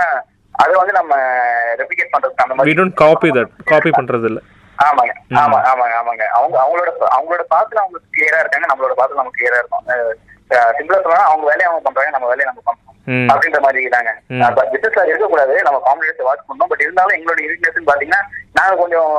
அதை 0.54 0.74
வந்து 0.80 0.94
நம்ம 1.00 1.14
ரெப்ளிகேட் 1.80 2.12
பண்றதுக்கு 2.12 2.44
அந்த 2.44 2.54
மாதிரி 2.56 2.72
காப்பி 3.02 3.30
தட் 3.38 3.56
காப்பி 3.72 3.90
பண்றது 3.98 4.28
இல்ல 4.30 4.42
ஆமாங்க. 4.78 5.12
ஆமா 5.42 5.58
ஆமாங்க 5.70 5.94
ஆமாங்க. 6.00 6.24
அவங்க 6.38 6.56
அவங்களோட 6.62 6.90
அவங்களோட 7.16 7.42
பாத்துல 7.54 7.82
அவங்க 7.82 7.98
கிளியரா 8.14 8.40
இருக்காங்க 8.42 8.66
நம்மளோட 8.70 8.94
பாத்துல 8.98 9.20
நம்ம 9.20 9.34
கிளியரா 9.36 9.60
இருக்கும். 9.60 9.86
சிம்பிளா 10.76 10.98
சொல்லலாம் 11.04 11.30
அவங்க 11.30 11.44
வேலையை 11.50 11.66
அவங்க 11.68 11.82
பண்றாங்க 11.86 12.10
நம்ம 12.14 12.28
வேலையை 12.32 12.46
நம்ம 12.48 12.62
பண்றோம். 12.66 12.82
அப்படின்ற 13.32 13.58
மாதிரி 13.64 13.80
தாங்க. 13.94 14.12
பிசினஸ்ல 14.72 15.02
இருக்கக்கூடாது 15.10 15.54
நம்ம 15.66 15.78
காம்படிட்டர்ஸ் 15.86 16.26
வாட்ச் 16.28 16.46
பண்ணோம் 16.48 16.70
பட் 16.70 16.84
இருந்தாலும் 16.84 17.16
எங்களோட 17.16 17.40
யூனிக்னஸ் 17.46 17.88
பாத்தீங்கன்னா 17.90 18.20
நாங்க 18.58 18.74
கொஞ்சம் 18.82 19.10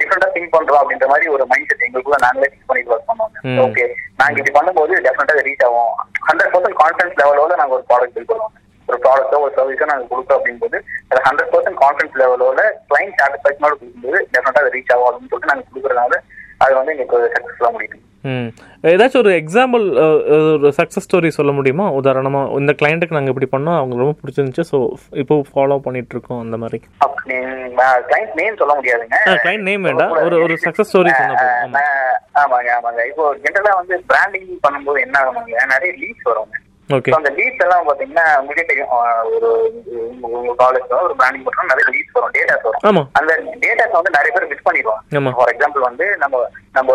டிஃப்ரெண்டா 0.00 0.28
திங்க் 0.34 0.54
பண்றோம் 0.56 0.80
அப்படின்ற 0.82 1.06
மாதிரி 1.12 1.26
ஒரு 1.34 1.44
மைண்ட் 1.52 1.68
செட் 1.70 1.84
எங்களுக்குள்ள 1.86 2.18
நாங்களே 2.26 2.48
திங்க் 2.52 2.68
பண்ணிட்டு 2.70 2.92
ஒர்க். 2.94 3.08
பண்ணுவோம். 3.10 3.60
ஓகே 3.64 3.84
நாங்க 4.20 4.36
இப்படி 4.40 4.54
பண்ணும்போது 4.58 4.94
டெஃபினட்டா 5.06 5.44
ரீச் 5.48 5.64
ஆகும் 5.68 5.92
ஹண்ட்ரட் 6.28 6.52
பர்சன்ட் 6.54 6.78
கான்ஃபிடன்ஸ் 6.82 7.18
லெவலோட 7.22 7.56
நாங்க 7.60 7.76
ஒரு 7.78 7.86
ப்ராடக்ட் 7.90 8.16
பில் 8.16 8.30
பண்ணுவோம். 8.32 8.54
ஒரு 8.88 8.98
ப்ராடக்ட்டோ 9.04 9.38
ஒரு 9.44 9.52
சர்வீஸோ 9.58 9.86
நாங்க 9.92 10.06
கொடுத்தோம் 10.12 10.38
அப்படிங்கும்போது 10.38 10.78
அது 11.10 11.22
ஹண்ட்ரட் 11.28 11.52
பர்சன்ட் 11.54 11.80
கான்ஃபிடன்ஸ் 11.84 12.18
லெவலோட 12.22 12.60
கிளைண்ட் 12.90 13.16
சாட்டிஸ்ஃபேக்ஷனோட 13.20 13.74
கொடுக்கும்போது 13.80 14.20
டெஃபினட்டா 14.34 14.62
ரீச் 14.76 14.92
ஆகும் 14.94 15.08
அப்படின்னு 15.08 15.32
சொல்லிட்டு 15.32 15.52
நாங்க 15.52 15.64
கொடுக்குறதுனால 15.70 16.20
அது 16.64 16.72
வந்து 16.80 16.92
எங்களுக்கு 16.94 17.32
சக்சஸ்ஃபுல்லா 17.34 17.72
முடியும். 17.74 17.97
ஏதாச்சும் 18.92 19.22
ஒரு 19.24 19.32
எக்ஸாம்பிள் 19.42 19.84
ஒரு 20.56 20.72
சக்ஸஸ் 20.78 21.06
ஸ்டோரி 21.06 21.30
சொல்ல 21.38 21.52
முடியுமா? 21.52 21.86
உதாரணமா 22.00 22.40
இந்த 22.60 22.74
கிளைண்ட்டுக்கு 22.82 23.16
நாங்கள் 23.16 23.34
இப்படி 23.34 23.48
பண்ணோம் 23.54 23.78
அவங்க 23.78 23.96
ரொம்ப 24.02 24.14
பிடிச்சிருந்துச்சு 24.20 24.64
ஸோ 24.72 24.78
இப்போ 25.22 25.36
ஃபாலோ 25.50 25.78
பண்ணிட்டு 25.78 26.14
இருக்கோம் 26.14 26.40
அந்த 26.40 26.56
மாதிரி. 26.56 26.80
கிளைண்ட் 28.10 28.36
நேம் 28.40 28.60
சொல்ல 28.62 28.74
முடியாதுங்க. 28.80 29.18
கிளைண்ட் 29.44 29.66
நேம் 29.70 29.82
வேண்டாம் 29.82 30.14
ஒரு 30.26 30.38
ஒரு 30.44 30.56
சக்ஸஸ் 30.66 30.90
ஸ்டோரி 30.92 31.12
சொன்ன 31.18 31.82
ஆமாங்க 32.42 32.70
ஆமாங்க. 32.78 33.02
இப்போ 33.10 33.24
ஜென்ரலா 33.44 33.74
வந்து 33.82 33.94
பிராண்டிங் 34.06 34.48
பண்ணும்போது 34.68 35.00
என்ன 35.06 35.18
ஆகுங்க 35.20 35.66
நிறைய 35.74 35.92
வருங்க. 36.24 36.44
ஓகே 36.44 36.66
So, 36.66 36.67
அந்த 36.88 37.30
லீட்ஸ் 37.30 37.56
எல்லாம் 37.56 37.84
பாத்தீங்கன்னா 37.84 38.38
உங்களுக்கே 38.38 38.64
தெரியும் 38.64 38.88
ஒரு 39.34 39.72
உங்க- 40.20 40.64
காலேஜ் 40.64 41.02
ஒரு 41.02 41.14
பிராண்டிங் 41.16 41.44
பண்றோம் 41.44 41.68
நிறைய 41.68 41.90
லீட்ஸ் 41.90 42.12
வரும் 42.12 42.30
டேட்டாஸ் 42.32 42.68
வரும். 42.70 42.96
ஆமா. 42.96 43.08
அந்த 43.12 43.42
டேட்டாஸ் 43.42 43.90
வந்து 43.90 44.10
நிறைய 44.10 44.38
பேர் 44.38 44.46
மிஸ் 44.46 44.68
பண்ணிடுவாங்க. 44.70 45.00
ஆமா. 45.10 45.34
ஃபார் 45.34 45.56
எக்ஸாம்பிள் 45.56 45.78
வந்து 45.78 46.16
நம்ம 46.16 46.50
நம்ம 46.72 46.92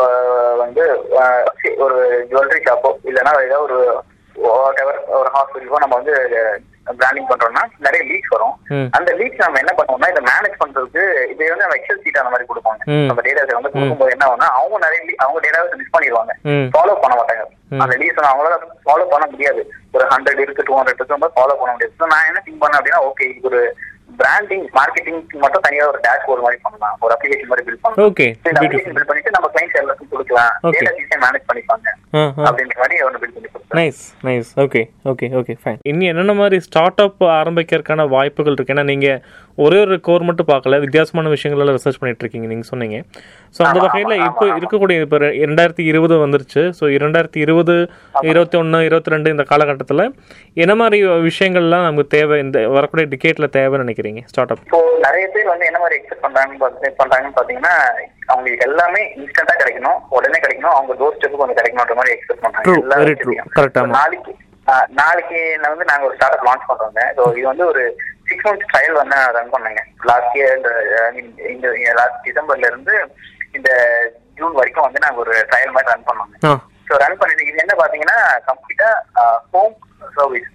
வந்து 0.55 1.07
ஒரு 1.77 2.25
ஜுவல்லரி 2.29 2.61
ஷாப்போ 2.65 2.95
இல்லைன்னா 3.05 3.45
ஏதோ 3.45 3.61
ஒரு 3.61 4.03
whatever 4.35 5.05
ஒரு 5.07 5.29
ஹாஸ்பிட்டலுக்கோ 5.33 5.75
நம்ம 5.75 5.95
வந்து 5.95 6.29
பிராண்டிங் 6.91 7.27
பண்றோம்னா 7.27 7.63
நிறைய 7.79 8.01
லீக்ஸ் 8.11 8.29
வரும். 8.29 8.55
அந்த 8.91 9.13
லீக்ஸ் 9.13 9.43
நம்ம 9.43 9.59
என்ன 9.59 9.73
பண்ணுவோம்னா 9.77 10.09
இதை 10.09 10.23
மேனேஜ் 10.31 10.61
பண்றதுக்கு 10.63 11.29
இதை 11.29 11.47
வந்து 11.49 11.65
நம்ம 11.65 11.75
எக்ஸல் 11.75 12.01
சீட் 12.03 12.17
அந்த 12.17 12.29
மாதிரி 12.29 12.47
கொடுப்பாங்க. 12.49 12.81
ம். 12.85 13.05
நம்ம 13.05 13.21
டேட்டாஸ் 13.21 13.53
வந்து 13.53 13.71
கொடுக்கும்போது 13.71 14.11
என்ன 14.11 14.25
ஆகும்னா 14.27 14.49
அவங்க 14.59 14.77
நிறைய 14.77 15.01
அவங்க 15.17 15.39
டேட்டாவை 15.47 15.77
மிஸ் 15.77 15.93
பண்ணிடுவாங்க. 15.97 16.33
ஃபாலோ 16.75 16.95
பண்ண 17.01 17.15
மாட்டாங்க. 17.15 17.45
அந்த 17.83 17.95
லீஸ் 17.97 18.19
அவங்களால 18.31 18.57
ஃபாலோ 18.85 19.05
பண்ண 19.09 19.27
முடியாது. 19.29 19.71
ஒரு 19.91 20.05
ஹண்ட்ரட் 20.05 20.39
இருக்கு 20.39 20.63
டூ 20.63 20.77
ஹண்ட்ரட் 20.79 20.99
இருக்கு 20.99 21.17
ஃபாலோ 21.17 21.55
பண்ண 21.59 21.71
முடியாது. 21.71 21.93
நான் 21.97 22.27
என்ன 22.27 22.41
திங்க் 22.45 22.61
பண்ணேன் 22.63 22.79
அப்படின்னா 22.79 23.01
ஓகே 23.09 23.35
இது 23.35 23.47
ஒரு 23.47 23.77
பிராண்டிங் 24.21 24.65
மார்க்கெட்டிங் 24.77 25.21
மட்டும் 25.43 25.65
தனியா 25.67 25.85
ஒரு 25.91 25.99
டேஷ் 26.05 26.25
போர்டு 26.27 26.45
மாதிரி 26.45 26.59
பண்ணலாம். 26.65 26.97
ஒரு 27.05 27.13
அப்ளிகேஷன் 27.15 27.51
மாதிரி 27.51 27.65
பில்ட் 27.67 27.83
பண்ணலாம். 27.85 28.07
ஓகே 28.09 28.27
இந்த 28.49 28.57
அப்ளிகேஷன் 28.61 28.95
பில்ட் 28.97 29.09
பண்ணிட்டு 29.11 29.35
நம்ம 29.37 29.49
கிளைண்ட்ஸ் 29.55 29.79
எல்லாருக்கும் 29.81 30.13
கொடுக்கலாம். 30.15 30.53
டேட்டா 30.75 30.93
ஈஸியா 31.01 31.19
மேனேஜ் 31.25 31.47
பண்ணிப்பாங்க. 31.51 31.87
அப்படின்ற 32.47 32.75
மாதிரி 32.83 33.03
ஒன்று 33.07 33.21
பில்ட் 33.23 33.35
பண்ணி 33.35 33.51
nice 33.77 34.01
nice 34.25 34.49
okay 34.63 34.81
okay 35.11 35.27
okay 35.39 35.53
fine 35.61 35.79
இனி 35.91 36.05
என்னென்ன 36.09 36.33
மாதிரி 36.39 36.57
ஸ்டார்ட் 36.65 36.99
அப் 37.05 37.23
ஆரம்பிக்கிறதுக்கான 37.37 38.03
வாய்ப்புகள் 38.15 38.55
இருக்கு? 38.55 38.73
ஏன்னா 38.75 38.83
நீங்க 38.89 39.07
ஒரே 39.63 39.79
ஒரு 39.85 39.95
கோர் 40.07 40.25
மட்டும் 40.27 40.49
பார்க்கல. 40.51 40.77
வித்தியாசமான 40.83 41.31
விஷயங்கள் 41.33 41.61
எல்லாம் 41.63 41.77
ரிசர்ச் 41.77 41.99
பண்ணிட்டு 42.01 42.23
இருக்கீங்க 42.23 42.47
நீங்க 42.51 42.65
சொன்னீங்க. 42.69 42.97
ஸோ 43.55 43.59
அந்த 43.69 43.79
வகையில் 43.85 44.15
இப்போ. 44.27 44.45
இருக்கக்கூடிய 44.59 45.05
இப்போ 45.05 45.17
இரண்டாயிரத்தி 45.43 45.83
இருபது 45.91 46.15
வந்துருச்சு. 46.23 46.63
ஸோ 46.79 46.83
இரண்டாயிரத்தி 46.97 47.41
இருபது 47.45 47.75
இருபத்தி 48.31 48.57
ஒன்று 48.61 48.81
இருபத்தி 48.89 49.13
ரெண்டு 49.15 49.33
இந்த 49.35 49.45
காலகட்டத்தில் 49.51 50.05
என்ன 50.63 50.75
மாதிரி 50.81 50.99
விஷயங்கள்லாம் 51.29 51.85
நமக்கு 51.87 52.13
தேவை? 52.17 52.37
இந்த 52.45 52.59
வரக்கூடிய 52.77 53.07
டிக்கெட்ல 53.13 53.49
தேவைன்னு 53.59 53.87
நினைக்கிறீங்க? 54.03 54.21
ஸ்டார்ட் 54.31 54.51
அப் 54.53 54.63
இப்போ 54.65 54.79
நிறைய 55.05 55.25
பேர் 55.33 55.51
வந்து 55.53 55.67
என்ன 55.69 55.79
மாதிரி 55.83 55.97
எக்ஸ்பெக்ட் 55.97 56.25
பண்றாங்கன்னு 56.25 56.61
பண்றாங்கன்னு 57.01 57.37
பாத்தீங்கன்னா 57.39 57.75
அவங்களுக்கு 58.31 58.65
எல்லாமே 58.69 59.01
இன்ஸ்டன்டா 59.19 59.55
கிடைக்கணும். 59.61 59.99
உடனே 60.17 60.39
கிடைக்கணும். 60.45 60.75
அவங்க 60.77 60.93
டோர் 61.01 61.17
ஸ்டெப் 61.17 61.37
கொஞ்சம் 61.41 61.59
கிடைக்கணுன்ற 61.59 61.95
மாதிரி 61.99 62.15
எக்ஸ்பெக்ட் 62.15 62.43
பண்றாங்க. 62.45 63.93
நாளைக்கு 63.99 64.33
நாளைக்கு 64.99 65.39
நான் 65.61 65.73
வந்து 65.73 65.89
நாங்க 65.89 66.05
ஒரு 66.07 66.15
ஸ்டார்ட் 66.17 66.35
அப் 66.35 66.45
லான்ச் 66.47 66.67
பண்றோங்க. 66.69 67.01
ஸோ 67.15 67.23
இது 67.37 67.47
வந்து 67.51 67.65
ஒரு 67.71 67.81
சிக்ஸ் 68.29 68.45
மந்த்ஸ் 68.47 68.69
ட்ரையல் 68.71 68.99
வந்து 68.99 69.17
ரன் 69.37 69.53
பண்ணேங்க. 69.55 69.81
லாஸ்ட் 70.09 70.35
இயர் 70.39 70.53
இந்த 71.53 71.67
லாஸ்ட் 71.99 72.23
டிசம்பர்ல 72.27 72.69
இருந்து 72.71 72.95
இந்த 73.57 73.69
ஜூன் 74.39 74.57
வரைக்கும் 74.59 74.87
வந்து 74.87 75.03
நாங்க 75.05 75.19
ஒரு 75.25 75.33
ட்ரையல் 75.51 75.75
மாதிரி 75.75 75.91
ரன் 75.93 76.07
பண்ணோங்க. 76.09 76.55
ஸோ 76.87 76.93
ரன் 77.03 77.19
பண்ணிட்டு 77.19 77.49
இது 77.49 77.63
என்ன 77.65 77.75
பாத்தீங்கன்னா 77.81 78.17
கம்ப்ளீட்டா 78.49 78.89
home 79.53 79.75
service 80.17 80.49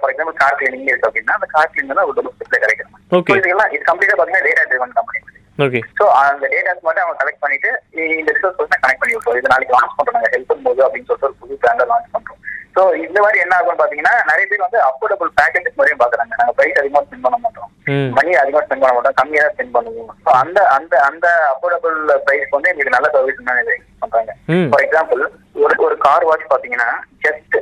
for 0.00 0.10
example 0.12 0.38
car 0.42 0.58
cleaning 0.60 0.90
இருக்கு 0.92 1.08
அப்படின்னா 1.10 1.36
அந்த 1.38 1.48
கார் 1.54 1.72
கிளீனிங் 1.72 1.98
தான் 2.00 2.08
ஒரு 2.10 2.16
டோர் 2.18 2.36
ஸ்டெப்ல 2.36 2.60
கிடைக்கும் 2.64 3.40
இதெல்லாம் 3.40 3.72
இது 3.76 3.82
கம்ப்ளீட்டா 3.90 4.18
பாத்தீங்கன்னா 4.20 4.46
data 4.48 4.64
driven 4.70 4.96
company 4.98 5.20
okay 5.58 5.80
so 5.98 6.04
அந்த 6.24 6.44
டேட்டாஸ் 6.50 6.84
மட்டும் 6.86 7.04
அவங்க 7.04 7.18
கலெக்ட் 7.20 7.44
பண்ணிட்டு 7.44 7.70
இந்த 8.18 8.30
ரிசோர்ஸ் 8.34 8.60
வந்து 8.62 8.82
கனெக்ட் 8.82 9.00
பண்ணி 9.02 9.14
விட்டுருவோம் 9.14 9.40
இது 9.40 9.52
நாளைக்கு 9.52 9.74
லான்ச் 9.76 9.96
பண்றோம் 9.98 10.16
நாங்கள் 10.16 10.34
ஹெல்ப் 10.34 10.50
பண்ணும்போது 10.50 10.82
அப்படின்னு 10.84 11.08
சொல்லிட்டு 11.08 11.28
ஒரு 11.28 11.38
புது 11.40 11.56
பிராண்டை 11.62 11.86
லான்ச் 11.92 12.12
பண்றோம். 12.16 12.36
ஸோ 12.76 12.82
இந்த 13.04 13.18
மாதிரி 13.24 13.38
என்ன 13.44 13.54
ஆகும்னு 13.56 13.80
பாத்தீங்கன்னா 13.80 14.12
நிறைய 14.30 14.44
பேர் 14.50 14.64
வந்து 14.66 14.78
அஃபோர்டபுள் 14.88 15.30
பேக்கேஜஸ் 15.38 15.78
மாதிரியும் 15.78 16.02
பாக்குறாங்க 16.02 16.38
நாங்க 16.40 16.52
பிரைஸ் 16.58 16.78
அதிகமா 16.82 17.00
ஸ்பெண்ட் 17.06 17.24
பண்ண 17.26 17.38
மாட்டோம். 17.44 17.70
மணி 18.18 18.30
அதிகமா 18.42 18.62
ஸ்பெண்ட் 18.64 18.84
பண்ண 18.84 18.94
மாட்டோம். 18.96 19.16
கம்மியா 19.20 19.42
தான் 19.44 19.54
ஸ்பெண்ட் 19.54 19.74
பண்ணுவோம். 19.76 20.12
அந்த 20.42 20.58
அந்த 20.76 20.94
அந்த 21.08 21.26
அஃபோர்டபுள் 21.54 21.98
பிரைஸ் 22.26 22.54
வந்து 22.56 22.70
எங்களுக்கு 22.72 22.96
நல்ல 22.96 23.10
சர்வீஸ் 23.16 23.40
தான் 23.48 23.60
பண்றாங்க. 24.04 24.32
ஃபார் 24.72 24.84
எக்ஸாம்பிள் 24.86 25.22
ஒரு 25.64 25.76
ஒரு 25.86 25.96
கார் 26.06 26.28
வாஷ் 26.30 26.50
பாத்தீங்கன்னா 26.54 26.88
just 27.26 27.58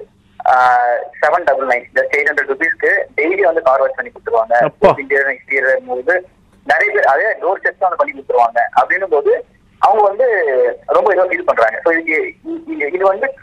seven 1.20 1.44
double 1.44 1.66
nine 1.66 1.84
just 1.94 2.14
eight 2.16 2.30
hundred 2.30 2.50
ருபீஸ்க்கு 2.52 2.90
டெய்லி 3.16 3.40
வந்து 3.40 3.62
கார் 3.62 3.80
வாஷ் 3.80 3.96
பண்ணி 3.96 4.12
கொடுத்துருவாங்க. 4.12 4.54
இன்டீரியர் 4.82 5.36
எக்ஸ்டீரியர் 5.36 5.78
போது 5.86 6.28
நிறைய 6.64 6.92
பேர் 6.92 7.04
அதே 7.04 7.22
டோர் 7.22 7.60
ஸ்டெப்ஸ் 7.62 7.78
வந்து 7.78 7.96
பண்ணி 7.96 8.12
கொடுத்துருவாங்க. 8.12 8.58
அப்படின்னும் 8.80 9.10
போது 9.10 9.44
அவங்க 9.78 10.02
வந்து 10.02 10.26
ரொம்ப 10.86 11.12
இதோ 11.12 11.24
ஃபீல் 11.24 11.44
பண்றாங்க. 11.44 11.80
ஸோ 11.84 11.98
இது 11.98 12.34
இது- 12.80 12.98
வந்து 12.98 13.34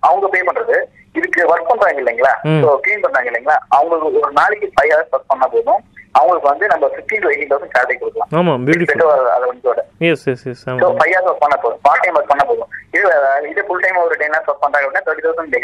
அவங்க 0.00 0.28
பே 0.28 0.42
பண்றது. 0.42 0.82
இதுக்கு 1.12 1.56
ஒர்க் 1.56 1.68
பண்றாங்க 1.68 2.00
இல்லைங்களா. 2.00 2.32
ஸோ 2.62 2.80
க்ளீன் 2.86 3.00
பண்றாங்க 3.00 3.30
இல்லைங்களா? 3.30 3.56
அவங்களுக்கு 3.68 4.20
ஒரு 4.20 4.32
நாளைக்கு 4.32 4.72
ஃபைவ் 4.80 4.90
ஹவர்ஸ் 4.90 5.14
ஒர்க் 5.14 5.24
பண்ணா 5.26 5.46
போதும். 5.46 5.80
அவங்களுக்கு 6.12 6.48
வந்து 6.48 6.66
நம்ம 6.66 6.86
fifteen 6.86 7.20
to 7.20 7.28
eighteen 7.28 7.52
thousand 7.52 7.76
salary 7.76 7.98
கொடுக்கலாம். 7.98 8.28
ஆமாம் 8.30 8.66
பியூட்டிஃபுல் 8.66 9.26
அதை 9.26 9.48
வந்து 9.48 9.84
எஸ் 9.98 10.26
எஸ் 10.26 10.46
எஸ் 10.46 10.68
ஸோ 10.68 10.70
ஆமாம் 10.70 10.98
ஃபைவ் 10.98 11.12
ஹவர்ஸ் 11.12 11.30
ஒர்க் 11.30 11.36
பண்ண 11.38 11.56
போதும். 11.56 11.78
பார்ட் 11.82 12.00
டைம் 12.00 12.16
ஒர்க் 12.16 12.28
பண்ண 12.28 12.44
போதும். 12.44 12.65
இது 13.46 13.60
ஃபுல் 13.66 13.82
டைம் 13.82 13.98
ஒரு 13.98 14.14
டென் 14.14 14.34
ஹவர்ஸ் 14.34 14.50
ஒர்க் 14.50 14.64
பண்றாங்க 14.64 14.86
அப்படின்னா 14.86 15.06
தேர்ட்டி 15.06 15.26
தௌசண்ட் 15.26 15.54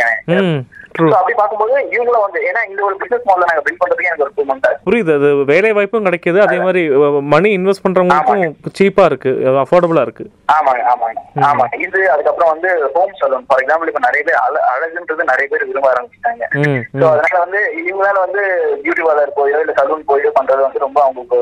அப்படி 1.12 1.34
பார்க்கும்போது 1.34 1.74
இவங்களும் 1.92 2.24
வந்து 2.24 2.40
ஏன்னா 2.42 2.60
இந்த 2.68 2.80
ஒரு 2.84 2.96
பிசினஸ் 2.96 3.24
மாடல் 3.24 3.48
நாங்க 3.48 3.62
பில்ட் 3.62 3.80
பண்றதுக்கு 3.82 4.08
எனக்கு 4.08 4.24
ஒரு 4.24 4.34
டூ 4.34 4.44
மந்த் 4.44 4.66
ஆச்சு 4.68 4.84
புரியுது. 4.86 5.12
அது 5.14 5.28
வேலை 5.44 5.72
வாய்ப்பும் 5.72 6.06
கிடைக்குது. 6.06 6.38
அதே 6.42 6.58
மாதிரி 6.60 6.82
மணி 7.32 7.50
இன்வெஸ்ட் 7.56 7.84
பண்றவங்களுக்கும் 7.84 8.42
சீப்பா 8.78 9.04
இருக்கு. 9.04 9.30
அஃபோர்டபுளா 9.62 10.02
இருக்கு. 10.02 10.24
ஆமாங்க 10.54 10.82
ஆமாங்க. 10.92 11.18
ஆமாங்க 11.48 11.76
இது 11.84 12.00
அதுக்கப்புறம் 12.12 12.52
வந்து 12.52 12.70
ஹோம் 12.94 13.14
சலூன் 13.20 13.46
ஃபார் 13.48 13.62
எக்ஸாம்பிள் 13.62 13.90
இப்ப 13.90 14.02
நிறைய 14.02 14.22
பேர் 14.22 14.40
அழ 14.42 14.54
அழகுன்றது 14.72 15.30
நிறைய 15.30 15.46
பேர் 15.46 15.66
விரும்ப 15.66 15.88
ஆரம்பிச்சிட்டாங்க. 15.92 16.44
சோ 16.94 17.04
அதனால 17.12 17.38
வந்து 17.44 17.60
இவங்களால 17.82 18.18
வந்து 18.24 18.42
பியூட்டி 18.82 19.02
பார்லர் 19.02 19.36
போயோ 19.36 19.58
இல்ல 19.60 19.74
சலூன் 19.78 20.08
போயோ 20.08 20.32
பண்றது 20.38 20.66
வந்து 20.66 20.78
ரொம்ப 20.78 20.98
அவங்களுக்கு 21.04 21.40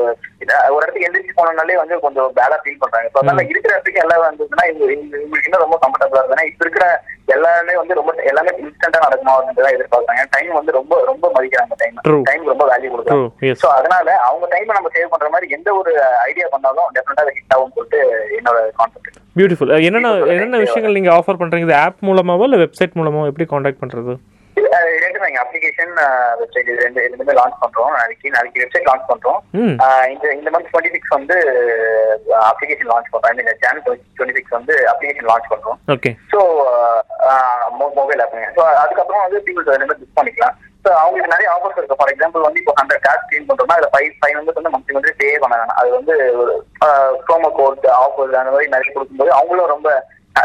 ஒரு 0.69 0.79
இடத்துக்கு 0.79 1.07
எந்திரிச்சு 1.07 1.35
போனோம்னாலே 1.35 1.75
வந்து 1.79 1.95
கொஞ்சம் 1.99 2.31
பேலா 2.37 2.57
ஃபீல் 2.61 2.79
பண்றாங்க. 2.79 3.07
ஸோ 3.09 3.19
அதனால 3.19 3.43
இருக்கிற 3.47 3.71
இடத்துக்கு 3.73 4.03
எல்லாம் 4.03 4.19
இவங்க- 4.21 4.91
இவங்களுக்கு 5.13 5.47
இன்னும் 5.47 5.65
ரொம்ப 5.65 5.77
கம்ஃபர்டபுளா 5.83 6.21
இருக்குன்னா 6.21 6.47
இப்ப 6.49 6.63
இருக்கிற 6.65 6.85
எல்லாமே 7.35 7.73
வந்து 7.79 7.97
ரொம்ப 7.99 8.11
எல்லாமே 8.31 8.51
இன்ஸ்டன்டா 8.61 8.99
நடக்குமா 9.05 9.33
அப்படின்றத 9.35 9.71
எதிர்பார்க்கறாங்க. 9.75 10.23
டைம் 10.35 10.51
வந்து 10.59 10.71
ரொம்ப 10.79 10.93
ரொம்ப 11.11 11.25
மதிக்கிறாங்க 11.35 11.75
டைம். 11.81 11.97
டைம் 12.29 12.51
ரொம்ப 12.53 12.65
வேல்யூ 12.71 12.91
கொடுக்குறாங்க. 12.93 13.53
சோ 13.63 13.69
அதனால 13.77 14.17
அவங்க 14.29 14.47
டைம் 14.55 14.75
நம்ம 14.77 14.91
சேவ் 14.95 15.13
பண்ற 15.13 15.29
மாதிரி 15.35 15.55
எந்த 15.57 15.69
ஒரு 15.81 15.93
ஐடியா 16.29 16.47
பண்ணாலும் 16.55 16.91
டெஃபினட்டா 16.97 17.35
ஹிட் 17.37 17.55
ஆகும் 17.57 17.75
சொல்லிட்டு 17.77 18.01
என்னோட 18.39 18.59
கான்செப்ட் 18.79 19.19
பியூட்டிஃபுல் 19.39 19.73
என்னென்ன 19.87 20.09
என்னென்ன 20.33 20.57
விஷயங்கள் 20.65 20.97
நீங்க 20.97 21.11
ஆஃபர் 21.17 21.41
பண்றீங்க? 21.41 21.67
இது 21.67 21.75
ஆப் 21.85 22.01
மூலமாவோ 22.07 22.45
இல்ல 22.47 22.57
வெப்சைட் 22.63 22.97
மூலமாவோ 22.99 23.29
எப்படி 23.31 23.45
காண்டாக்ட் 23.53 23.81
பண்றது? 23.83 24.13
ரெண்டு 25.03 25.27
எங்க 25.29 25.41
அப்ளிகேஷன் 25.43 25.93
வெப்சைட் 26.39 26.69
இது 26.71 26.83
ரெண்டு 26.85 27.05
ரெண்டுமே 27.11 27.35
லான்ச் 27.39 27.61
பண்றோம். 27.63 27.91
நாளைக்கு 27.99 28.33
நாளைக்கு 28.35 28.61
வெப்சைட் 28.63 28.89
லான்ச் 28.89 29.09
பண்றோம். 29.11 29.39
இந்த 30.13 30.25
இந்த 30.39 30.49
மந்த் 30.55 30.71
டுவெண்ட்டி 30.71 30.93
சிக்ஸ் 30.95 31.15
வந்து 31.17 31.37
அப்ளிகேஷன் 32.49 32.91
லான்ச் 32.91 33.11
பண்றோம். 33.13 33.39
இந்த 33.43 33.55
ஜான் 33.63 33.83
டுவெண்ட்டி 33.85 34.37
சிக்ஸ் 34.39 34.57
வந்து 34.57 34.75
அப்ளிகேஷன் 34.93 35.29
லான்ச் 35.31 35.51
பண்றோம். 35.53 35.79
ஓகே 35.95 36.11
ஸோ 36.33 36.41
மொபைல் 37.99 38.23
ஆப்புங்க 38.25 38.49
ஸோ 38.59 38.63
அதுக்கப்புறம் 38.83 39.23
வந்து 39.25 39.41
பீப்புள்ஸ் 39.47 39.73
ரெண்டு 39.83 39.99
புக் 40.01 40.19
பண்ணிக்கலாம். 40.19 40.55
ஸோ 40.85 40.89
அவங்களுக்கு 41.01 41.33
நிறைய 41.33 41.47
ஆஃபர்ஸ் 41.55 41.79
இருக்கு. 41.79 41.97
ஃபார் 41.99 42.11
எக்ஸாம்பிள் 42.13 42.47
வந்து 42.47 42.61
இப்போ 42.61 42.73
ஹண்ட்ரட் 42.79 43.03
கேஷ் 43.07 43.27
க்ளீன் 43.29 43.49
பண்றோம்னா 43.49 43.77
அதில் 43.79 43.93
ஃபைவ் 43.95 44.15
ஃபைவ் 44.21 44.35
மெம்பர்ஸ் 44.37 44.59
வந்து 44.59 44.73
மந்த்லி 44.75 44.95
மந்த்லி 44.95 45.13
பே 45.19 45.27
பண்ண 45.43 45.53
வேணாம் 45.59 45.77
அது 45.81 45.91
வந்து 45.97 46.15
ப்ரோமோ 47.27 47.51
கோட் 47.59 47.85
ஆஃபர்ஸ் 48.05 48.39
அந்த 48.39 48.53
மாதிரி 48.55 48.73
நிறைய 48.75 48.93
கொடுக்கும்போது 48.95 49.31
அவங்களும் 49.39 49.73
ரொம்ப 49.75 49.89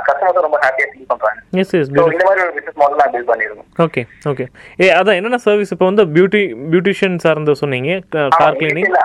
கஸ்டமர்ஸும் 0.07 0.47
ரொம்ப 0.47 0.59
ஹாப்பியாக 0.63 0.91
ஃபீல் 0.93 1.11
எஸ் 1.57 1.75
எஸ் 1.77 1.89
இந்த 1.89 2.03
மாதிரி 2.03 2.43
ஒரு 2.43 2.53
பிசினஸ் 2.57 2.79
மாடல் 2.81 3.01
நான் 3.01 3.13
பில்ட் 3.15 3.31
பண்ணிருக்கோம். 3.31 3.69
ஓகே 3.85 4.03
ஓகே 4.31 4.45
ஏ 4.81 4.89
அதான் 4.97 5.19
என்னென்ன 5.19 5.41
சர்வீஸ் 5.45 5.73
இப்போ 5.75 5.87
வந்து 5.87 6.05
பியூட்டி 6.15 6.43
பியூட்டிஷியன் 6.73 7.17
சார்ந்து 7.25 7.55
சொன்னீங்க? 7.63 7.91
கார் 8.37 8.59
கிளீனிங் 8.61 8.97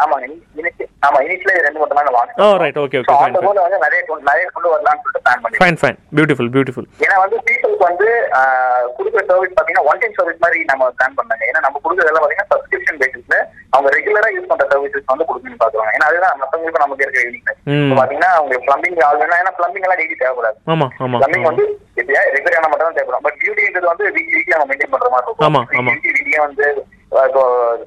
ஆமா 1.03 1.20
இனிஷியல 1.25 1.53
ரெண்டு 1.65 1.79
மட்டும் 1.81 2.00
தான் 2.00 2.43
oh 2.43 2.48
right 2.62 2.77
okay 2.81 2.98
fine 3.01 3.36
fine 3.36 3.38
வந்து 3.60 3.79
நிறைய 3.84 4.01
கொண்டு- 4.03 4.25
நிறைய 4.27 4.43
கொண்டு 4.50 4.67
வரலாம்னு 4.72 5.01
சொல்லிட்டு 5.03 5.22
பிளான் 5.24 5.41
பண்ணி 5.43 5.60
ஃபைன் 5.62 5.79
ஃபைன் 5.81 5.98
பியூட்டிஃபுல் 6.17 6.50
பியூட்டிஃபுல் 6.53 6.88
ஏன்னா 7.05 7.15
வந்து 7.24 7.38
பீப்புளுக்கு 7.48 7.86
வந்து 7.88 8.08
கொடுக்குற 8.98 9.24
சர்வீஸ் 9.29 9.55
பாத்தீங்கன்னா 9.58 9.86
ஒன் 9.89 10.01
டைம் 10.01 10.15
சர்வீஸ் 10.20 10.43
மாதிரி 10.43 10.60
நம்ம 10.72 10.91
பிளான் 10.98 11.17
பண்ணாங்க. 11.20 11.43
ஏன்னா 11.50 11.62
நம்ம 11.65 11.79
கொடுக்குறதெல்லாம் 11.84 12.24
பாத்தீங்கன்னா 12.25 12.51
சப்ஸ்கிரிப்ஷன் 12.53 13.00
பேசிஸ்ல 13.01 13.38
அவங்க 13.75 13.90
ரெகுலரா 13.96 14.30
யூஸ் 14.36 14.50
பண்ற 14.51 14.66
சர்வீசஸ் 14.72 15.12
வந்து 15.12 15.28
கொடுக்கணும்னு 15.28 15.62
பாக்குறாங்க 15.63 15.92
ஏன்னா 15.96 16.08
அதுதான் 16.10 16.40
மத்தவங்களுக்கு 16.42 16.84
நமக்கு 16.84 17.06
இருக்கிற 17.06 17.24
யூனிக் 17.28 17.51
பாத்தீங்கன்னா 18.00 18.32
உங்களுக்கு 18.42 18.68
பிளம்பிங் 18.70 18.98
வேணா 19.22 19.38
ஏன்னா 19.42 19.54
பிளம்பிங் 19.60 19.86
எல்லாம் 19.86 20.00
டெய்லி 20.01 20.18
தேவைப்படாது. 20.22 20.58
பிளம்பிங் 21.22 21.48
வந்து 21.50 21.66
எப்படியா 22.01 22.22
ரெகுலர் 22.36 22.58
ஆன 22.60 22.70
மட்டும் 22.72 22.88
தான் 22.88 22.98
தேவைப்படும் 22.98 23.25
பட் 23.28 23.38
பியூட்டின்றது 23.42 23.92
வந்து 23.92 24.06
வீக் 24.18 24.34
வீக்லி 24.36 24.54
நம்ம 24.56 24.68
மெயின்டைன் 24.72 24.94
பண்ற 24.96 25.10
மாதிரி 25.13 25.28
இருக்கும். 25.30 25.92
வீக்லி 26.10 26.38
வந்து 26.48 26.66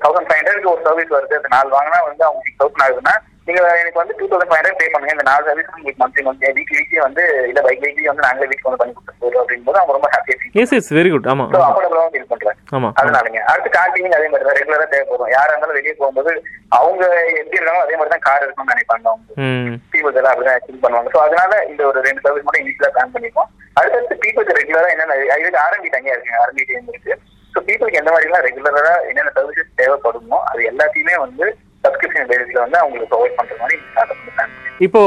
தௌசண்ட் 0.04 0.28
ஃபைவ் 0.28 0.40
ஹண்ட்ரட்க்கு 0.40 0.72
ஒரு 0.74 0.82
சர்வீஸ் 0.88 1.14
வருது. 1.16 1.36
நாலு 1.54 1.70
வாங்கினா 1.76 2.00
வந்து 2.08 2.24
அவங்க 2.28 2.40
சிக்ஸ் 2.46 2.60
தௌசண்ட் 2.62 2.84
ஆகுதுன்னா 2.86 3.14
நீங்க 3.46 3.60
எனக்கு 3.80 4.00
வந்து 4.00 4.14
two 4.18 4.26
thousand 4.30 4.50
five 4.50 4.60
hundred 4.60 4.78
pay 4.80 4.86
பண்ணுங்க. 4.92 5.14
இந்த 5.14 5.24
நாலு 5.28 5.42
சர்வீஸ் 5.48 5.68
உங்களுக்கு 5.78 6.00
மந்த்லி 6.02 6.22
மந்த்லி 6.26 6.50
வீக்லி 6.58 6.76
வீக்லி 6.78 6.98
வந்து 7.06 7.22
இல்ல 7.50 7.60
பைக் 7.66 7.82
வீக்லி 7.86 8.06
வந்து 8.10 8.24
நாங்களே 8.26 8.46
வீட்டுக்கு 8.50 8.68
வந்து 8.68 8.80
பண்ணி 8.82 8.94
கொடுத்து 8.94 9.20
போறோம் 9.24 9.42
அப்படிங்கும்போது 9.42 9.80
அவங்க 9.80 9.96
ரொம்ப 9.96 10.08
ஹாப்பியா 10.14 10.36
feel 10.40 10.60
yes 10.62 10.74
yes 10.78 10.90
very 10.98 11.10
good 11.14 11.28
ஆமாம் 11.32 11.50
ஸோ 11.54 11.60
அஃபோர்டபுளாகவும் 11.66 12.14
ஃபீல் 12.14 12.30
பண்றாங்க 12.32 12.60
ஆமாம் 12.76 12.94
அதனாலங்க. 13.00 13.40
அடுத்து 13.52 13.70
கார்டிங் 13.76 14.16
அதே 14.18 14.28
மாதிரி 14.32 14.46
தான் 14.48 14.58
ரெகுலரா 14.60 14.86
தேவைப்படும். 14.94 15.30
யாரா 15.36 15.50
இருந்தாலும் 15.52 15.78
வெளியே 15.78 15.94
போகும்போது 16.00 16.32
அவங்க 16.78 17.02
எப்படி 17.42 17.58
இருக்காங்களோ 17.58 17.84
அதே 17.86 17.96
மாதிரி 17.98 18.14
தான் 18.14 18.24
கார் 18.28 18.44
இருக்கணும்னு 18.46 18.74
நினைப்பாங்க 18.74 19.06
அவங்க. 19.12 19.76
பீப்புள்ஸ் 19.92 20.18
எல்லாம் 20.20 20.32
அப்படிதான் 20.34 20.64
திங்க் 20.68 20.84
பண்ணுவாங்க. 20.86 21.12
ஸோ 21.16 21.20
அதனால 21.26 21.52
இந்த 21.72 21.82
ஒரு 21.90 22.00
ரெண்டு 22.08 22.24
சர்வீஸ் 22.26 22.46
மட்டும் 22.46 22.64
இனிஷியலா 22.64 22.92
பிளான் 22.96 23.14
பண்ணிருக்கோம் 23.16 23.50
அடுத்தடுத்து 23.80 24.16
பீப்புள்ஸ் 24.24 24.56
ரெகுலரா 24.60 24.90
என்னென்ன 24.94 25.18
இதுக்கு 25.42 25.62
ஆர்எம்பி 25.66 25.92
தனியா 25.96 26.16
இருக்கு 26.16 26.40
ஆர்எம்பி 26.42 26.66
டீம் 26.70 26.90
இருக்கு. 26.94 27.14
ஸோ 27.54 27.60
பீப்புளுக்கு 27.68 28.00
எந்த 28.02 28.10
மாதிரி 28.14 28.28
எல்லாம் 28.30 28.46
ரெகுலரா 28.48 28.94
என்னென்ன 29.10 29.32
சர்வீசஸ் 29.38 29.78
தேவைப்படுமோ 29.82 30.40
அது 30.52 30.62
எல்லாத்தையுமே 30.72 31.16
வந்து 31.26 31.46
சப்ஸ்கிரிப்ஷன் 31.86 32.28
பேசிஸ்ல 32.32 32.60
வந்து 32.64 32.78
அவங்களுக்கு 32.82 33.10
ப்ரொவைட் 33.14 33.36
பண்ற 33.40 33.54
மாதிரி 33.62 33.76
ஸ்டார்ட் 33.90 34.12
பண்ணி 34.12 34.32
பிளான் 34.36 34.52
இப்போ 34.86 35.00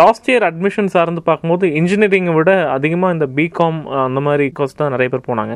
லாஸ்ட் 0.00 0.28
இயர் 0.30 0.46
அட்மிஷன் 0.48 0.92
சார்ந்து 0.94 1.22
பார்க்கும்போது 1.30 1.66
இன்ஜினியரிங்கை 1.80 2.34
விட 2.36 2.52
அதிகமாக 2.76 3.16
இந்த 3.16 3.26
பிகாம் 3.38 3.80
அந்த 4.06 4.20
மாதிரி 4.28 4.46
கோர்ஸ் 4.58 4.78
தான் 4.80 4.94
நிறைய 4.94 5.08
பேர் 5.14 5.28
போனாங்க. 5.30 5.54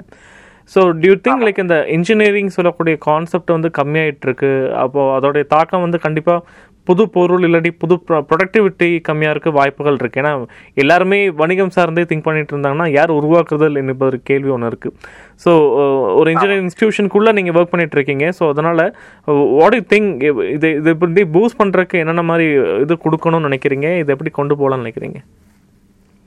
So 0.73 0.81
do you 1.03 1.15
think 1.27 1.45
like 1.47 1.61
இந்த 1.65 1.77
இன்ஜினியரிங் 1.97 2.53
சொல்லக்கூடிய 2.57 2.95
கான்செப்ட் 3.09 3.55
வந்து 3.55 3.69
கம்மியாயிட்டு 3.79 4.27
இருக்கு? 4.29 4.51
அப்போ 4.85 5.01
அதோடைய 5.19 5.45
தாக்கம் 5.55 5.85
வந்து 5.87 5.99
கண்டிப்பாக 6.07 6.41
புது 6.89 7.05
பொருள் 7.17 7.45
இல்லாட்டி 7.47 7.71
புது 7.83 7.95
ப்ரொடக்டிவிட்டி 8.31 8.89
கம்மியாக 9.09 9.35
இருக்க 9.35 9.51
வாய்ப்புகள் 9.59 10.01
இருக்கு. 10.01 10.21
ஏன்னா 10.23 10.33
எல்லாருமே 10.83 11.21
வணிகம் 11.41 11.73
சார்ந்தே 11.77 12.05
திங்க் 12.11 12.27
பண்ணிட்டு 12.29 12.55
இருந்தாங்கன்னா 12.55 12.89
யார் 12.99 13.17
உருவாக்குறதல் 13.19 13.81
என்பது 13.83 14.21
கேள்வி 14.31 14.53
ஒன்று 14.57 14.71
இருக்கு. 14.73 14.93
ஸோ 15.45 15.53
ஒரு 16.21 16.29
இன்ஜினியரிங் 16.35 16.67
இன்ஸ்டியூஷனுக்குள்ளே 16.67 17.33
நீங்கள் 17.39 17.57
ஒர்க் 17.61 17.73
பண்ணிட்டு 17.75 17.99
இருக்கீங்க. 17.99 18.27
ஸோ 18.41 18.45
அதனால 18.55 18.89
வாட் 19.61 19.79
யூ 19.79 19.83
திங்க் 19.95 20.13
இது 20.57 20.71
இது 20.81 20.95
எப்படி 20.97 21.25
பூஸ்ட் 21.39 21.61
பண்ணுறதுக்கு 21.63 22.03
என்னென்ன 22.05 22.25
மாதிரி 22.33 22.47
இது 22.85 23.03
கொடுக்கணும்னு 23.07 23.49
நினைக்கிறீங்க? 23.51 23.91
இது 24.03 24.15
எப்படி 24.17 24.33
கொண்டு 24.41 24.57
போகலாம்னு 24.61 24.85
நினைக்கிறீங்க? 24.85 25.21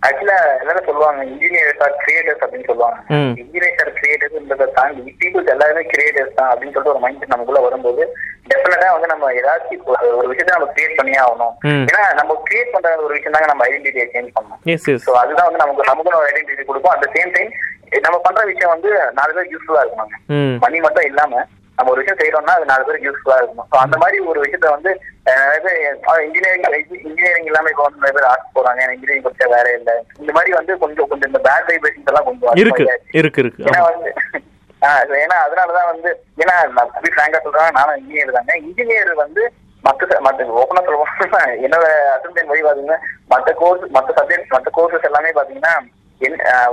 ஆக்சுவலா 0.07 0.35
எல்லாரும் 0.61 0.85
சொல்லுவாங்க? 0.89 1.21
இன்ஜினியர்ஸ் 1.31 1.81
ஆர் 1.85 1.95
கிரியேட்டர்ஸ் 2.03 2.43
அப்படின்னு 2.43 2.67
சொல்லுவாங்க. 2.69 2.99
இன்ஜினியர்ஸ் 3.41 3.81
ஆர் 3.83 3.91
கிரியேட்டர்ஸ்ன்றதை 3.97 4.67
தாண்டி 4.77 5.01
பீப்புள்ஸ் 5.21 5.51
எல்லாருமே 5.53 5.83
கிரியேட்டர்ஸ் 5.93 6.37
தான் 6.37 6.51
அப்படின்னு 6.51 6.73
சொல்லிட்டு 6.75 6.93
ஒரு 6.93 7.01
மைண்ட் 7.05 7.33
நமக்குள்ள 7.33 7.61
வரும்போது 7.65 8.03
டெஃபினட்டா 8.49 8.87
வந்து 8.91 9.07
நம்ம 9.07 9.31
ஏதாச்சும் 9.31 9.83
ஒரு- 9.85 10.27
விஷயத்தை 10.27 10.53
நம்ம 10.55 10.69
கிரியேட் 10.73 10.95
பண்ணியே 10.95 11.19
ஆகணும். 11.19 11.53
ஏன்னா 11.87 12.13
நம்ம 12.13 12.41
கிரியேட் 12.45 12.71
பண்ற 12.71 12.95
ஒரு 12.97 13.13
விஷயம் 13.13 13.35
தாங்க 13.35 13.47
நம்ம 13.47 13.65
ஐடென்டிட்டியை 13.65 14.07
சேஞ்ச் 14.13 14.33
பண்ணணும். 14.35 14.61
ஸோ 15.05 15.13
அதுதான் 15.23 15.47
வந்து 15.47 15.63
நமக்கு 15.63 15.83
நமக்கு 15.83 16.17
ஒரு 16.17 16.29
ஐடென்டிட்டி 16.31 16.65
கொடுக்கும். 16.65 16.93
அட் 16.93 17.09
சேம் 17.13 17.33
டைம் 17.35 17.51
நம்ம 18.01 18.17
பண்ற 18.19 18.43
விஷயம் 18.45 18.69
வந்து 18.69 18.89
நாலு 19.11 19.33
பேர் 19.33 19.51
யூஸ்ஃபுல்லா 19.53 19.83
இருக்கணுங்க. 19.83 20.17
ம். 20.37 20.55
மணி 20.59 20.79
மட்டும் 20.79 21.03
இல்லாம 21.03 21.45
நம்ம 21.77 21.91
ஒரு 21.91 22.01
விஷயம் 22.01 22.21
செய்யறோம்னா 22.21 22.53
அது 22.53 22.65
நாலு 22.65 22.83
பேருக்கு 22.83 23.09
யூஸ்ஃபுல்லா 23.09 23.37
இருக்கும் 23.37 23.67
ஸோ 23.71 23.77
அந்த 23.77 23.97
மாதிரி 23.97 24.17
ஒரு 24.25 24.39
விஷயத்த 24.43 24.69
வந்து 24.69 24.91
இன்ஜினியரிங் 26.23 26.65
இன்ஜினியரிங் 27.03 27.45
இல்லாம 27.45 27.69
இப்போ 27.69 27.83
வந்து 27.83 27.99
நிறைய 27.99 28.15
பேர் 28.15 28.27
ஆர்ட்ஸ் 28.31 28.55
போறாங்க. 28.55 28.91
இன்ஜினியரிங் 28.91 29.23
படிச்சா 29.23 29.47
வேற 29.49 29.67
இல்ல. 29.73 29.91
இந்த 30.19 30.31
மாதிரி 30.31 30.51
வந்து 30.53 30.77
கொஞ்சம் 30.77 31.07
கொஞ்சம் 31.07 31.29
இந்த 31.31 31.41
பேட் 31.45 31.69
வைப்ரேஷன்ஸ் 31.69 32.05
எல்லாம் 32.05 32.23
கொஞ்சம் 32.23 32.55
இருக்கு. 32.55 32.85
இருக்கு 33.11 33.43
ஏன்னா. 33.63 33.81
வந்து 33.89 34.09
ஏன்னா 35.19 35.37
அதனாலதான் 35.45 35.91
வந்து 35.91 36.09
ஏன்னா 36.37 36.55
நான் 36.67 36.83
அப்படி 36.87 37.13
ஃப்ராங்கா 37.13 37.39
சொல்றேன் 37.39 37.77
நானும் 37.77 37.99
இன்ஜினியர் 37.99 38.35
தாங்க 38.35 38.55
இன்ஜினியர் 38.63 39.13
வந்து 39.17 39.43
ச- 40.03 40.19
மத்த 40.23 40.45
ஓப்பனா 40.55 40.81
சொல்லுவோம் 40.81 41.13
என்னோட 41.63 41.85
அசம்ஷன் 42.15 42.49
வழி 42.51 42.63
பாத்தீங்கன்னா 42.63 42.97
மத்த 43.31 43.53
கோர்ஸ் 43.59 43.85
மத்த 43.95 44.15
சப்ஜெக்ட் 44.17 44.53
மத்த 44.53 44.69
கோர்சஸ் 44.75 45.07
எல்லாமே 45.07 45.31
பாத்தீங்கன்னா 45.37 45.73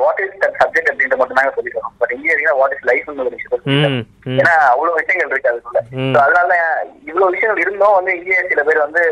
வாட் 0.00 0.20
இஸ் 0.22 0.38
தட் 0.40 0.56
சப்ஜெக்ட் 0.60 0.90
அப்படின்ற 0.90 1.16
மட்டும் 1.18 1.38
தாங்க 1.38 1.52
சொல்லி 1.54 1.70
தரோம் 1.70 1.96
but 2.00 2.12
engineering 2.14 2.60
what 2.60 2.74
is 2.76 2.86
life 2.86 3.10
ஒரு 3.14 3.32
விஷயத்தை 3.34 3.58
சொல்லி 3.58 3.76
தரோம். 3.78 3.98
ம் 3.98 4.04
ம். 4.28 4.38
ஏன்னா 4.40 4.54
அவ்வளவு 4.72 4.98
விஷயங்கள் 5.00 5.30
இருக்கு 5.30 5.52
அதுக்குள்ள. 5.52 5.80
அதனால 6.18 6.52
இவ்வளவு 7.06 7.30
விஷயங்கள் 7.30 7.62
இருந்தும் 7.64 7.96
வந்து 7.98 8.14
இன்ஜினியர் 8.16 8.50
சில 8.52 8.62
பேர் 8.62 8.84
வந்து 8.86 9.02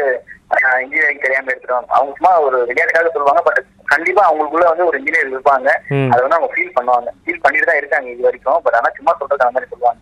இன்ஜினியரிங் 0.83 1.23
தெரியாம 1.23 1.51
எடுத்துருவாங்க 1.51 1.91
அவங்க 1.91 2.13
சும்மா 2.15 2.33
ஒரு 2.41 2.59
விளையாட்டுக்காக 2.65 3.11
சொல்லுவாங்க 3.11 3.43
பட் 3.43 3.61
கண்டிப்பா 3.93 4.23
அவங்களுக்குள்ள 4.29 4.67
வந்து 4.71 4.87
ஒரு 4.89 4.97
இன்ஜினியர் 5.01 5.31
இருப்பாங்க. 5.35 5.69
அதை 6.13 6.21
வந்து 6.25 6.39
அவங்க 6.39 6.51
ஃபீல் 6.55 6.75
பண்ணுவாங்க. 6.79 7.09
ஃபீல் 7.25 7.43
பண்ணிட்டு 7.45 7.69
தான் 7.71 7.81
இருக்காங்க 7.81 8.09
இது 8.15 8.27
வரைக்கும். 8.29 8.63
பட் 8.65 8.79
ஆனா 8.81 8.91
சும்மா 8.99 9.15
சொல்றது 9.21 9.47
அந்த 9.47 9.57
மாதிரி 9.57 9.73
சொல்லுவாங்க. 9.73 10.01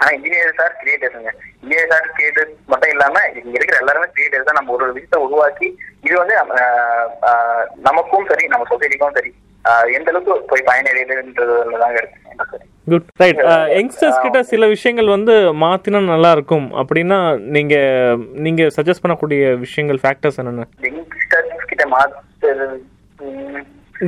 ஆனா 0.00 0.10
இன்ஜினியர் 0.16 0.58
சார் 0.60 0.74
கிரியேட்டர்ஸுங்க 0.82 1.30
இன்ஜினியர் 1.62 1.90
சார் 1.92 2.06
கிரியேட்டர்ஸ் 2.16 2.54
மட்டும் 2.72 2.92
இல்லாம 2.94 3.22
இங்க 3.40 3.54
இருக்கிற 3.58 3.78
எல்லாருமே 3.82 4.08
கிரியேட்டர்ஸ் 4.16 4.48
தான். 4.48 4.58
நம்ம 4.58 4.72
ஒரு 4.76 4.84
ஒரு 4.86 4.96
விஷயத்தை 4.98 5.20
உருவாக்கி 5.26 5.68
இது 6.06 6.16
வந்து 6.22 6.36
நமக்கும் 7.88 8.28
சரி 8.32 8.46
நம்ம 8.54 8.66
சொசைட்டிக்கும் 8.72 9.16
சரி 9.18 9.32
எந்த 9.96 10.10
அளவுக்கு 10.10 10.50
போய் 10.50 10.68
பயனடையுதுன்றதுல 10.68 11.80
தாங்க 11.82 11.98
இருக்கு. 12.02 12.58
குட் 12.92 13.08
ரைட் 13.22 13.40
யங்ஸ்டர்ஸ் 13.78 14.22
கிட்ட 14.22 14.38
சில 14.52 14.66
விஷயங்கள் 14.74 15.12
வந்து 15.14 15.34
மாத்தினா 15.62 16.00
நல்லா 16.12 16.30
இருக்கும் 16.36 16.66
அப்படின்னா 16.82 17.18
நீங்க 17.56 17.74
நீங்க 18.46 18.62
சஜஸ்ட் 18.76 19.02
பண்ணக்கூடிய 19.04 19.50
விஷயங்கள் 19.64 20.00
ஃபேக்டர்ஸ் 20.04 20.40
என்னென்ன? 20.42 20.64
யங்ஸ்டர்ஸ் 20.86 21.68
கிட்ட 21.72 21.86
மாத்து 21.94 22.50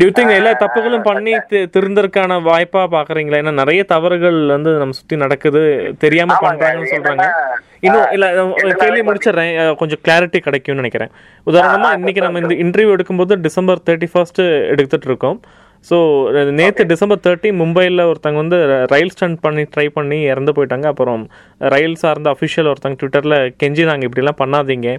டியூ 0.01 0.11
திங்க் 0.17 0.35
எல்லா 0.37 0.53
தப்புகளும் 0.61 1.07
பண்ணி 1.09 1.33
திருந்தறதுக்கான 1.75 2.37
வாய்ப்பா 2.49 2.83
பாக்குறீங்களா? 2.95 3.41
ஏன்னா 3.43 3.53
நிறைய 3.61 3.81
தவறுகள் 3.93 4.39
வந்து 4.53 4.71
நம்ம 4.83 4.97
சுத்தி 4.99 5.17
நடக்குது. 5.23 5.63
தெரியாம 6.05 6.37
பண்றாங்கன்னு 6.45 6.93
சொல்றாங்க. 6.93 7.27
இன்னும் 7.87 8.13
இல்ல 8.17 8.27
கேள்வி 8.83 9.03
முடிச்சிடுறேன். 9.09 9.51
கொஞ்சம் 9.81 10.03
கிளாரிட்டி 10.07 10.41
கிடைக்கும்னு 10.47 10.81
நினைக்கிறேன். 10.83 11.13
உதாரணமா 11.51 11.91
இன்னைக்கு 11.99 12.25
நம்ம 12.27 12.41
இந்த. 12.45 12.55
இன்டர்வியூ 12.65 12.95
எடுக்கும்போது 12.97 13.37
டிசம்பர் 13.49 13.85
தேர்ட்டி 13.89 14.09
ஃபர்ஸ்ட் 14.13 14.43
எடுத்துட்டு 14.75 15.09
இருக்கோம். 15.11 15.41
ஸோ 15.89 15.97
நேற்று 16.59 16.83
டிசம்பர் 16.91 17.23
தேர்ட்டி 17.27 17.51
மும்பையில் 17.61 18.03
ஒருத்தங்க 18.11 18.39
வந்து 18.43 18.59
ரயில் 18.93 19.13
ஸ்டண்ட் 19.15 19.41
பண்ணி 19.45 19.63
ட்ரை 19.75 19.87
பண்ணி 19.97 20.19
இறந்து 20.33 20.53
போயிட்டாங்க. 20.57 20.87
அப்புறம் 20.93 21.23
ரயில் 21.75 22.01
சார்ந்த 22.03 22.35
அஃபிஷியல் 22.35 22.71
ஒருத்தங்க 22.73 22.99
ட்விட்டரில் 23.01 23.39
கெஞ்சி 23.63 23.85
நாங்கள் 23.91 24.09
இப்படிலாம் 24.09 24.41
பண்ணாதீங்க. 24.43 24.91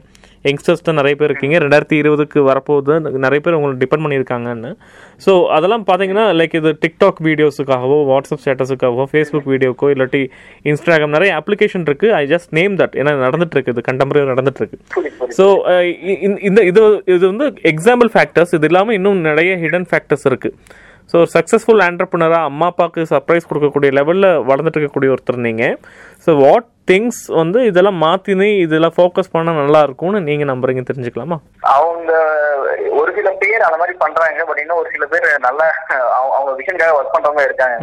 யங்ஸ்டர்ஸ் 0.50 0.86
தான் 0.88 1.00
நிறைய 1.00 1.16
பேர் 1.20 1.30
இருக்கீங்க. 1.32 1.58
ரெண்டாயிரத்தி 1.66 1.98
இருபதுக்கு 2.02 2.40
வரப்போகுது. 2.50 2.96
நிறைய 3.26 3.40
பேர் 3.46 3.58
உங்களை 3.60 3.76
டிபெண்ட் 3.84 4.06
பண்ணியிருக்காங்கன்னு. 4.06 4.72
ஸோ 5.26 5.34
அதெல்லாம் 5.58 5.86
பார்த்தீங்கன்னா 5.90 6.26
லைக் 6.40 6.56
இது 6.62 6.74
டிக்டாக் 6.86 7.22
வீடியோஸுக்காகவோ 7.30 8.00
வாட்ஸ்அப் 8.12 8.44
ஸ்டேட்டஸுக்காகவோ 8.46 9.06
ஃபேஸ்புக் 9.14 9.50
வீடியோக்கோ 9.54 9.90
இல்லாட்டி 9.96 10.24
இன்ஸ்டாகிராம் 10.72 11.16
நிறைய 11.18 11.34
அப்ளிகேஷன் 11.42 11.88
இருக்குது 11.90 12.16
ஐ 12.22 12.24
ஜஸ்ட் 12.34 12.52
நேம் 12.60 12.76
தட் 12.84 12.98
ஏன்னா 13.02 13.14
நடந்துட்டுருக்கு. 13.26 13.74
இது 13.76 13.84
கண்டெம்பரரி 13.90 14.26
நடந்துட்டு 14.34 14.62
இருக்கு 14.64 14.80
ஸோ 15.38 15.46
uh, 15.74 15.84
இந்த 16.48 16.60
இது 16.70 16.82
இது 17.16 17.24
வந்து 17.32 17.46
எக்ஸாம்பிள் 17.72 18.10
ஃபேக்டர்ஸ் 18.16 18.52
இது 18.58 18.68
இல்லாமல் 18.70 18.96
இன்னும் 18.98 19.22
நிறைய 19.30 19.52
ஹிடன் 19.64 19.88
ஃபேக்டர்ஸ் 19.92 20.28
இருக்குது 20.32 20.58
ஸோ 21.14 21.18
சக்ஸஸ்ஃபுல் 21.34 21.82
ஆண்டர்பனராக 21.88 22.50
அம்மா 22.50 22.68
அப்பாவுக்கு 22.72 23.02
சர்ப்ரைஸ் 23.12 23.48
கொடுக்கக்கூடிய 23.50 23.92
லெவலில் 23.98 24.30
வளர்ந்துட்டு 24.50 24.78
இருக்கக்கூடிய 24.78 25.14
ஒருத்தர் 25.16 25.46
நீங்கள் 25.48 25.76
ஸோ 26.28 26.32
வாட் 26.44 26.68
திங்ஸ் 26.88 27.22
வந்து 27.34 27.64
இதெல்லாம் 27.64 28.02
மாற்றினு 28.02 28.60
இதெல்லாம் 28.60 28.94
ஃபோக்கஸ் 28.98 29.34
பண்ணால் 29.34 29.60
நல்லா 29.60 29.80
இருக்கும்னு 29.80 30.22
நீங்கள் 30.22 30.50
நம்புறீங்க 30.50 30.82
தெரிஞ்சுக்கலாமா? 30.90 31.38
அவங்க 31.74 32.12
ஒரு 32.92 33.14
சில 33.16 33.30
பேர் 33.34 33.62
அந்த 33.62 33.78
மாதிரி 33.78 33.98
பண்றாங்க 33.98 34.44
பட் 34.44 34.60
இன்னும் 34.60 34.78
ஒரு 34.78 34.90
சில 34.92 35.06
பேர் 35.06 35.40
நல்லா 35.40 35.68
அவங்க- 36.14 36.52
விஷயத்துக்காக 36.54 36.98
ஒர்க் 36.98 37.16
பண்றவங்க 37.16 37.44
இருக்காங்க. 37.44 37.78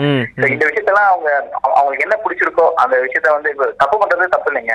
இந்த 0.48 0.66
விஷயத்தெல்லாம் 0.66 1.08
அவங்க 1.10 1.30
அவ- 1.60 1.74
அவங்களுக்கு 1.74 2.06
என்ன 2.06 2.18
பிடிச்சிருக்கோ 2.24 2.66
அந்த 2.74 2.96
விஷயத்த 2.96 3.32
வந்து 3.32 3.50
தப்பு 3.76 3.96
பண்றது 3.98 4.28
தப்பு 4.28 4.52
இல்லைங்க. 4.52 4.74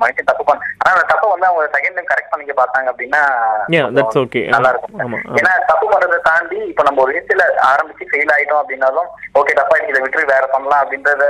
மனுஷன் 0.00 0.30
தப்பு 0.30 0.44
பண்ண 0.44 0.62
ஆனா 0.78 0.94
அந்த 0.94 1.06
தப்பை 1.12 1.28
வந்து 1.30 1.46
அவங்க 1.46 1.64
செகண்ட் 1.68 1.96
டைம் 1.96 2.10
கரெக்ட் 2.12 2.30
பண்ணிக்க 2.30 2.54
பார்த்தாங்க 2.54 2.90
அப்படின்னா 2.92 3.22
Yeah, 3.68 3.86
that's 3.94 4.16
okay. 4.16 4.44
நல்லா 4.48 4.68
இருக்கும். 4.68 4.98
ஏன்னா 5.36 5.52
தப்பு 5.66 5.86
பண்றதை 5.88 6.18
தாண்டி 6.22 6.58
இப்ப 6.66 6.82
நம்ம 6.82 7.02
ஒரு 7.02 7.12
விஷயத்துல 7.12 7.44
ஆரம்பிச்சு 7.70 8.10
ஃபெயில் 8.10 8.34
ஆயிட்டோம் 8.36 8.62
அப்படின்னாலும் 8.62 9.08
ஓகே 9.34 9.54
தப்பாயிடுச்சு 9.56 9.88
இதை 9.88 10.00
விட்டு 10.00 10.24
வேற 10.26 10.46
பண்ணலாம் 10.46 10.82
அப்படின்றத 10.82 11.24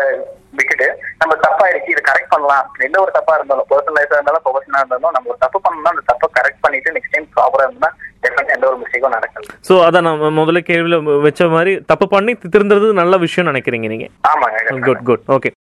விட்டுட்டு 0.58 0.88
நம்ம 1.20 1.32
தப்பாயிடுச்சு 1.46 1.92
இதை 1.94 2.02
கரெக்ட் 2.08 2.32
பண்ணலாம். 2.34 2.66
எந்த 2.86 2.96
ஒரு 3.04 3.12
தப்பா 3.18 3.34
இருந்தாலும் 3.38 3.68
பர்சனல் 3.72 3.98
லைஃபா 3.98 4.16
இருந்தாலும் 4.18 4.44
ப்ரொஃபஷனலா 4.46 4.82
இருந்தாலும் 4.82 5.14
நம்ம 5.16 5.30
ஒரு 5.34 5.40
தப்பு 5.44 5.60
பண்ணணும்னா 5.66 5.92
அந்த 5.94 6.04
தப்பை 6.12 6.28
கரெக்ட் 6.38 6.62
பண்ணிட்டு 6.66 6.94
நெக்ஸ்ட் 6.96 7.14
டைம் 7.16 7.28
ப்ராப்பரா 7.36 7.66
இருந்தா 7.68 7.90
டெஃபினட் 8.24 8.54
எந்த 8.56 8.66
ஒரு 8.70 8.78
மிஸ்டேக்கும் 8.80 9.16
நடக்காது. 9.16 9.46
ஸோ 9.68 9.74
அதை 9.88 9.98
நம்ம 10.08 10.30
முதல்ல 10.40 10.62
கேள்வியில் 10.70 10.98
வச்ச 11.26 11.48
மாதிரி 11.56 11.74
தப்பு 11.92 12.08
பண்ணி 12.16 12.34
திருந்துறது 12.56 12.88
நல்ல 13.02 13.16
விஷயம் 13.26 13.50
நினைக்கிறீங்க 13.52 13.88
நீங்கள் 13.94 14.12
ஆமாங்க 14.32 14.82
good 14.88 15.06
good 15.10 15.24
okay 15.36 15.52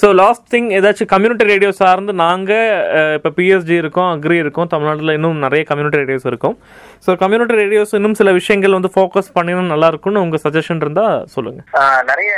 so 0.00 0.06
last 0.20 0.44
thing 0.52 0.68
ஏதாச்சும் 0.76 1.10
கம்யூனிட்டி 1.12 1.44
ரேடியோ 1.50 1.70
சார்ந்து 1.80 2.12
நாங்கள் 2.22 2.70
இப்போ 3.16 3.30
பிஎஸ்ஜி 3.36 3.74
இருக்கோம் 3.82 4.08
அக்ரி 4.14 4.36
இருக்கோம் 4.42 4.70
தமிழ்நாட்டில் 4.72 5.14
இன்னும் 5.16 5.42
நிறைய 5.46 5.62
கம்யூனிட்டி 5.70 6.00
ரேடியோஸ் 6.00 6.28
இருக்கும். 6.30 6.56
ஸோ 7.04 7.16
கம்யூனிட்டி 7.22 7.56
ரேடியோஸ் 7.62 7.96
இன்னும் 7.98 8.18
சில 8.20 8.32
விஷயங்கள் 8.38 8.76
வந்து 8.78 8.92
ஃபோக்கஸ் 8.96 9.34
பண்ணினா 9.38 9.64
நல்லா 9.74 9.90
இருக்கும்னு 9.92 10.24
உங்கள் 10.26 10.44
சஜஷன் 10.46 10.82
இருந்தால் 10.84 11.16
சொல்லுங்கள் 11.34 12.06
நிறைய 12.10 12.32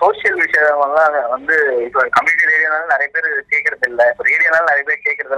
சோசியல் 0.00 0.38
விஷயம்லாம் 0.42 0.94
வந்து 1.32 1.56
இப்போ 1.86 2.00
கம்யூனிட்டி 2.14 2.48
ரேடியோனால 2.50 2.86
நிறைய 2.92 3.08
பேர் 3.14 3.28
கேட்கறது 3.52 3.88
இல்ல. 3.90 4.02
இப்போ 4.12 4.24
ரேடியோனால 4.28 4.68
நிறைய 4.70 4.84
பேர் 4.88 5.04
கேட்கறது 5.06 5.36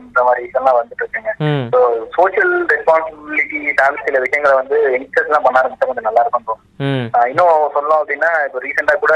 இந்த 0.00 0.20
மாதிரி 0.26 0.44
விஷயம்லாம் 0.46 0.78
வந்துட்டு 0.78 1.02
இருக்குங்க. 1.04 1.32
ஸோ 1.72 1.78
சோசியல் 2.16 2.54
ரெஸ்பான்சிபிலிட்டி 2.72 3.60
சார்ந்த 3.80 4.06
சில 4.06 4.20
விஷயங்களை 4.24 4.54
வந்து 4.60 4.78
யங்ஸ்டர்ஸ் 4.94 5.30
எல்லாம் 5.30 5.46
பண்ண 5.46 5.60
ஆரம்பிச்சா 5.62 5.88
கொஞ்சம் 5.90 6.08
நல்லா 6.08 6.24
இருக்கும் 6.24 6.60
இன்னும் 7.30 7.74
சொல்லணும் 7.74 8.00
அப்படின்னா 8.00 8.30
இப்போ 8.46 8.60
ரீசெண்டா 8.64 8.96
கூட 8.98 9.14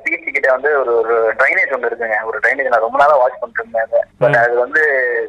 பிஎஸ்சி 0.00 0.30
கிட்ட 0.30 0.48
வந்து 0.54 0.70
ஒரு 0.80 0.92
ஒரு 0.98 1.14
ட்ரைனேஜ் 1.38 1.72
ஒன்று 1.74 1.88
இருக்குங்க. 1.90 2.16
ஒரு 2.28 2.38
ட்ரைனேஜ் 2.42 2.72
நான் 2.72 2.86
ரொம்ப 2.86 2.98
நாளா 3.02 3.14
வாட்ச் 3.20 3.40
பண்ணிட்டு 3.40 3.62
இருந்தேன் 3.62 3.88
பட் 4.20 4.36
அது 4.42 4.54
வந்து 4.64 4.82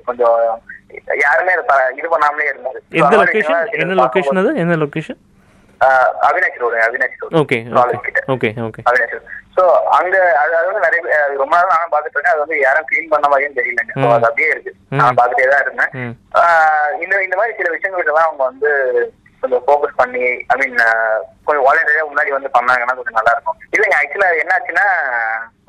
கொஞ்சம் 0.08 0.38
யாருமே 1.22 1.54
இது 1.96 2.10
பண்ணாமலே 2.14 2.48
விஷயம்லாம் 2.50 2.82
என்ன 3.78 3.96
லொக்கேஷன் 4.02 4.42
அது? 4.42 4.52
என்ன 4.64 4.78
location 4.82 5.20
Avinash 6.28 6.62
road 6.63 6.78
Avinash 6.86 7.20
road. 7.22 7.36
Okay 7.42 7.58
college 7.78 8.06
கிட்ட. 8.08 8.22
Okay 8.34 8.50
okay. 8.68 8.82
அவினாஷ் 8.89 9.15
சோ 9.58 9.63
அங்க 9.98 10.15
அது 10.42 10.54
அது 10.58 10.68
வந்து 10.70 10.86
நிறைய 10.86 11.02
ரொம்ப 11.42 11.54
நாள் 11.56 11.72
நானும் 11.74 11.94
பாத்துட்டு 11.94 12.18
இருக்கேன் 12.18 12.34
அது 12.34 12.44
வந்து 12.44 12.58
யாரும் 12.65 12.88
க்ளீன் 12.89 13.12
பண்ண 13.13 13.28
மாதிரியும் 13.32 13.58
தெரியலங்க. 13.60 13.94
So, 14.02 14.10
அது 14.18 14.28
அப்படியே 14.30 14.50
இருக்கு. 14.54 14.72
நான் 15.00 15.18
பாத்துட்டே 15.20 15.48
தான் 15.54 15.63
இருந்தேன். 15.65 15.92
இந்த 17.04 17.15
இந்த 17.28 17.36
மாதிரி 17.39 17.58
சில 17.60 17.70
விஷயங்களுக்கு 17.76 18.13
எல்லாம் 18.13 18.30
அவங்க 18.30 18.44
வந்து 18.50 18.70
கொஞ்சம் 19.44 19.63
ஃபோக்கஸ் 19.68 20.00
பண்ணி 20.02 20.24
ஐ 20.54 20.56
மீன் 20.62 20.78
கொஞ்சம் 21.48 21.65
வாலண்டியரா 21.68 22.06
முன்னாடி 22.10 22.32
வந்து 22.38 22.50
பண்ணாங்கன்னா 22.58 22.96
கொஞ்சம் 22.98 23.18
நல்லா 23.20 23.34
இருக்கும். 23.36 23.60
இல்லைங்க 23.76 23.98
ஆக்சுவலா 24.00 24.32
என்னாச்சுன்னா 24.44 24.86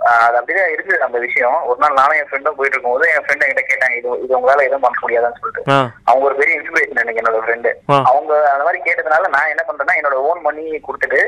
அது 0.01 0.37
அப்படியே 0.37 0.75
இருக்குது 0.75 0.97
அந்த 0.97 1.19
விஷயம். 1.19 1.67
ஒரு 1.67 1.79
நாள் 1.79 1.93
நானும் 1.93 2.17
என் 2.17 2.29
ஃப்ரெண்டும் 2.31 2.57
போயிட்டு 2.57 2.77
இருக்கும்போது 2.77 3.11
என் 3.17 3.25
ஃப்ரெண்ட் 3.25 3.45
என்கிட்ட 3.45 3.65
கேட்டாங்க 3.71 3.97
இது 3.97 4.23
இது 4.23 4.41
உங்களால 4.41 4.61
எதுவும் 4.61 4.81
பண்ண 4.81 4.97
முடியாதான்னு 5.03 5.41
சொல்லிட்டு. 5.41 5.73
அவங்க 6.05 6.25
ஒரு 6.25 6.35
பெரிய 6.35 6.61
இன்ஸ்பிரேஷன் 6.61 7.01
எனக்கு 7.01 7.21
என்னோட 7.21 7.45
ஃப்ரெண்டு. 7.45 7.73
அவங்க 8.05 8.51
அந்த 8.53 8.65
மாதிரி 8.65 8.83
கேட்டதுனால 8.83 9.29
நான் 9.29 9.49
என்ன 9.49 9.65
பண்றேன்னா 9.69 10.01
என்னோட 10.01 10.13
ஓன் 10.13 10.41
மணி 10.41 10.81
கொடுத்துட்டு 10.81 11.21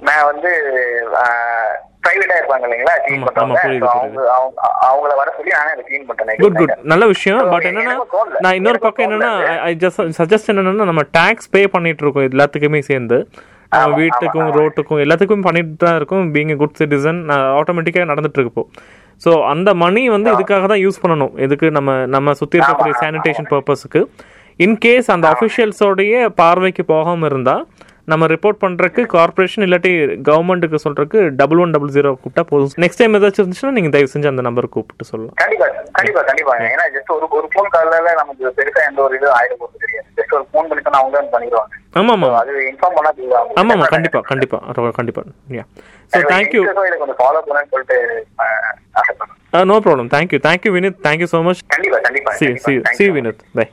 நான் 0.00 0.24
வந்து 0.24 0.50
பிரைவேட்டா 2.02 2.36
இருப்பாங்க 2.36 2.64
இல்லைங்களா 2.66 2.94
க்ளீன் 3.04 3.22
So, 3.80 3.88
அவங்க 3.88 4.32
அவங்க- 4.32 4.60
அவங்கள 4.88 5.16
வர 5.16 5.32
சொல்லி 5.36 5.50
நானே 5.50 5.70
அதை 5.70 5.84
க்ளீன் 5.88 6.06
பண்றேன் 6.06 6.36
குட் 6.36 6.56
குட் 6.56 6.78
நல்ல 6.82 7.06
விஷயம். 7.06 7.50
பட் 7.50 7.62
என்னன்னா. 7.64 7.96
நான் 8.38 8.54
இன்னொரு 8.54 8.78
பக்கம் 8.78 9.10
என்னன்னா. 9.10 9.30
ஐ 9.58 9.76
ஜஸ்ட் 9.80 10.10
சஜஸ்ட் 10.18 10.46
என்னன்னா 10.46 10.84
நம்ம 10.84 11.02
டாக்ஸ் 11.10 11.50
பே 11.50 11.66
பண்ணிட்டு 11.68 12.02
இருக்கோம் 12.04 12.28
எல்லாத்துக்குமே 12.28 12.78
சேர்ந்து. 12.80 13.28
நம்ம 13.76 13.96
வீட்டுக்கும் 13.96 14.50
ரோட்டுக்கும் 14.58 15.00
எல்லாத்துக்கும் 15.04 15.40
பண்ணிட்டு 15.40 15.86
தான் 15.86 15.96
இருக்கும் 15.96 16.32
பீங் 16.34 16.56
குட் 16.56 16.78
சிட்டிசன் 16.78 17.20
ஆட்டோமேட்டிக்காக 17.58 18.06
நடந்துட்டு 18.12 18.40
இருக்கு 18.40 18.64
ஸோ 19.22 19.30
அந்த 19.44 19.74
மணி 19.74 20.08
வந்து 20.08 20.30
இதுக்காக 20.32 20.66
தான் 20.66 20.82
யூஸ் 20.84 21.02
பண்ணணும். 21.02 21.38
இதுக்கு 21.38 21.70
நம்ம 21.70 22.06
நம்ம 22.06 22.34
சுற்றி 22.34 22.58
இருக்கக்கூடிய 22.58 22.94
சானிடேஷன் 23.02 23.48
பர்பஸுக்கு 23.52 24.00
இன்கேஸ் 24.60 25.08
அந்த 25.10 25.26
அஃபிஷியல்ஸோடைய 25.32 26.26
பார்வைக்கு 26.34 26.84
போகாமல் 26.84 27.28
இருந்தால் 27.28 27.62
நம்ம 28.08 28.24
ரிப்போர்ட் 28.32 28.60
பண்றதுக்கு 28.62 29.02
கார்ப்பரேஷன் 29.14 29.64
இல்லாட்டி 29.66 29.92
கவர்மெண்ட்டுக்கு 30.28 30.78
சொல்றதுக்கு 30.84 31.20
டபுள் 31.40 31.60
ஒன் 31.62 31.72
டபுள் 31.74 31.94
ஜீரோ 31.96 32.10
கூப்பிட்டா 32.14 32.44
போதும். 32.50 32.70
நெக்ஸ்ட் 32.82 33.00
டைம் 33.00 33.16
ஏதாச்சும் 33.18 33.42
இருந்துச்சுன்னா 33.42 33.74
நீங்க 33.78 33.90
தயவு 33.94 34.12
செஞ்சு 34.12 34.30
அந்த 34.32 34.42
நம்பர் 34.48 34.74
கூப்பிட்டு 34.74 35.08
சொல்லலாம் 35.10 35.34
கண்டிப்பா 35.42 35.66
கண்டிப்பா 35.98 36.22
கண்டிப்பா. 36.28 36.54
ஏன்னா 36.68 36.84
ஜஸ்ட் 36.94 37.10
ஒரு 37.16 37.26
ஒரு 37.38 37.48
ஃபோன் 37.52 37.70
கால்ல 37.74 38.12
நமக்கு 38.20 38.52
பெருசா 38.58 38.82
எந்த 38.90 39.00
ஒரு 39.06 39.16
இது 39.18 39.28
ஆயிட 39.38 39.54
போறது 39.60 39.82
தெரியாது 39.84 40.08
ஜஸ்ட் 40.18 40.34
ஒரு 40.38 40.46
ஃபோன் 40.50 40.68
பண்ணி 40.70 40.84
சொன்னா 40.86 41.00
அவங்க 41.02 41.16
தான் 41.18 41.32
பண்ணிடுவாங்க 41.34 41.74
அது 42.42 42.52
இன்ஃபார்ம் 42.70 42.96
பண்ணா 42.98 43.10
போதும் 43.12 43.36
அவங்களுக்கு. 43.38 43.60
ஆமா 43.60 43.74
ஆமா. 43.76 43.86
கண்டிப்பா 43.94 44.20
கண்டிப்பா. 44.30 44.58
ரொம்ப 44.78 44.90
கண்டிப்பா. 44.98 45.22
யா 45.58 45.64
ஸோ 46.12 46.20
தேங்க்யூ 46.32 46.62
கொஞ்சம் 47.02 47.18
ஃபாலோ 47.20 47.40
பண்ணணும்னு 47.46 47.72
சொல்லிட்டு 47.74 47.98
ஆசைப்படுறேன். 49.00 49.66
No 49.70 49.76
problem 49.84 50.10
thank you 50.14 50.38
thank you 50.46 50.72
Vinith 50.76 51.00
thank you 51.06 51.28
so 51.32 51.40
much 51.46 51.62
C. 52.38 52.48
C 52.64 52.74
C. 52.98 53.04
Vineet 53.16 53.42
by 53.58 53.66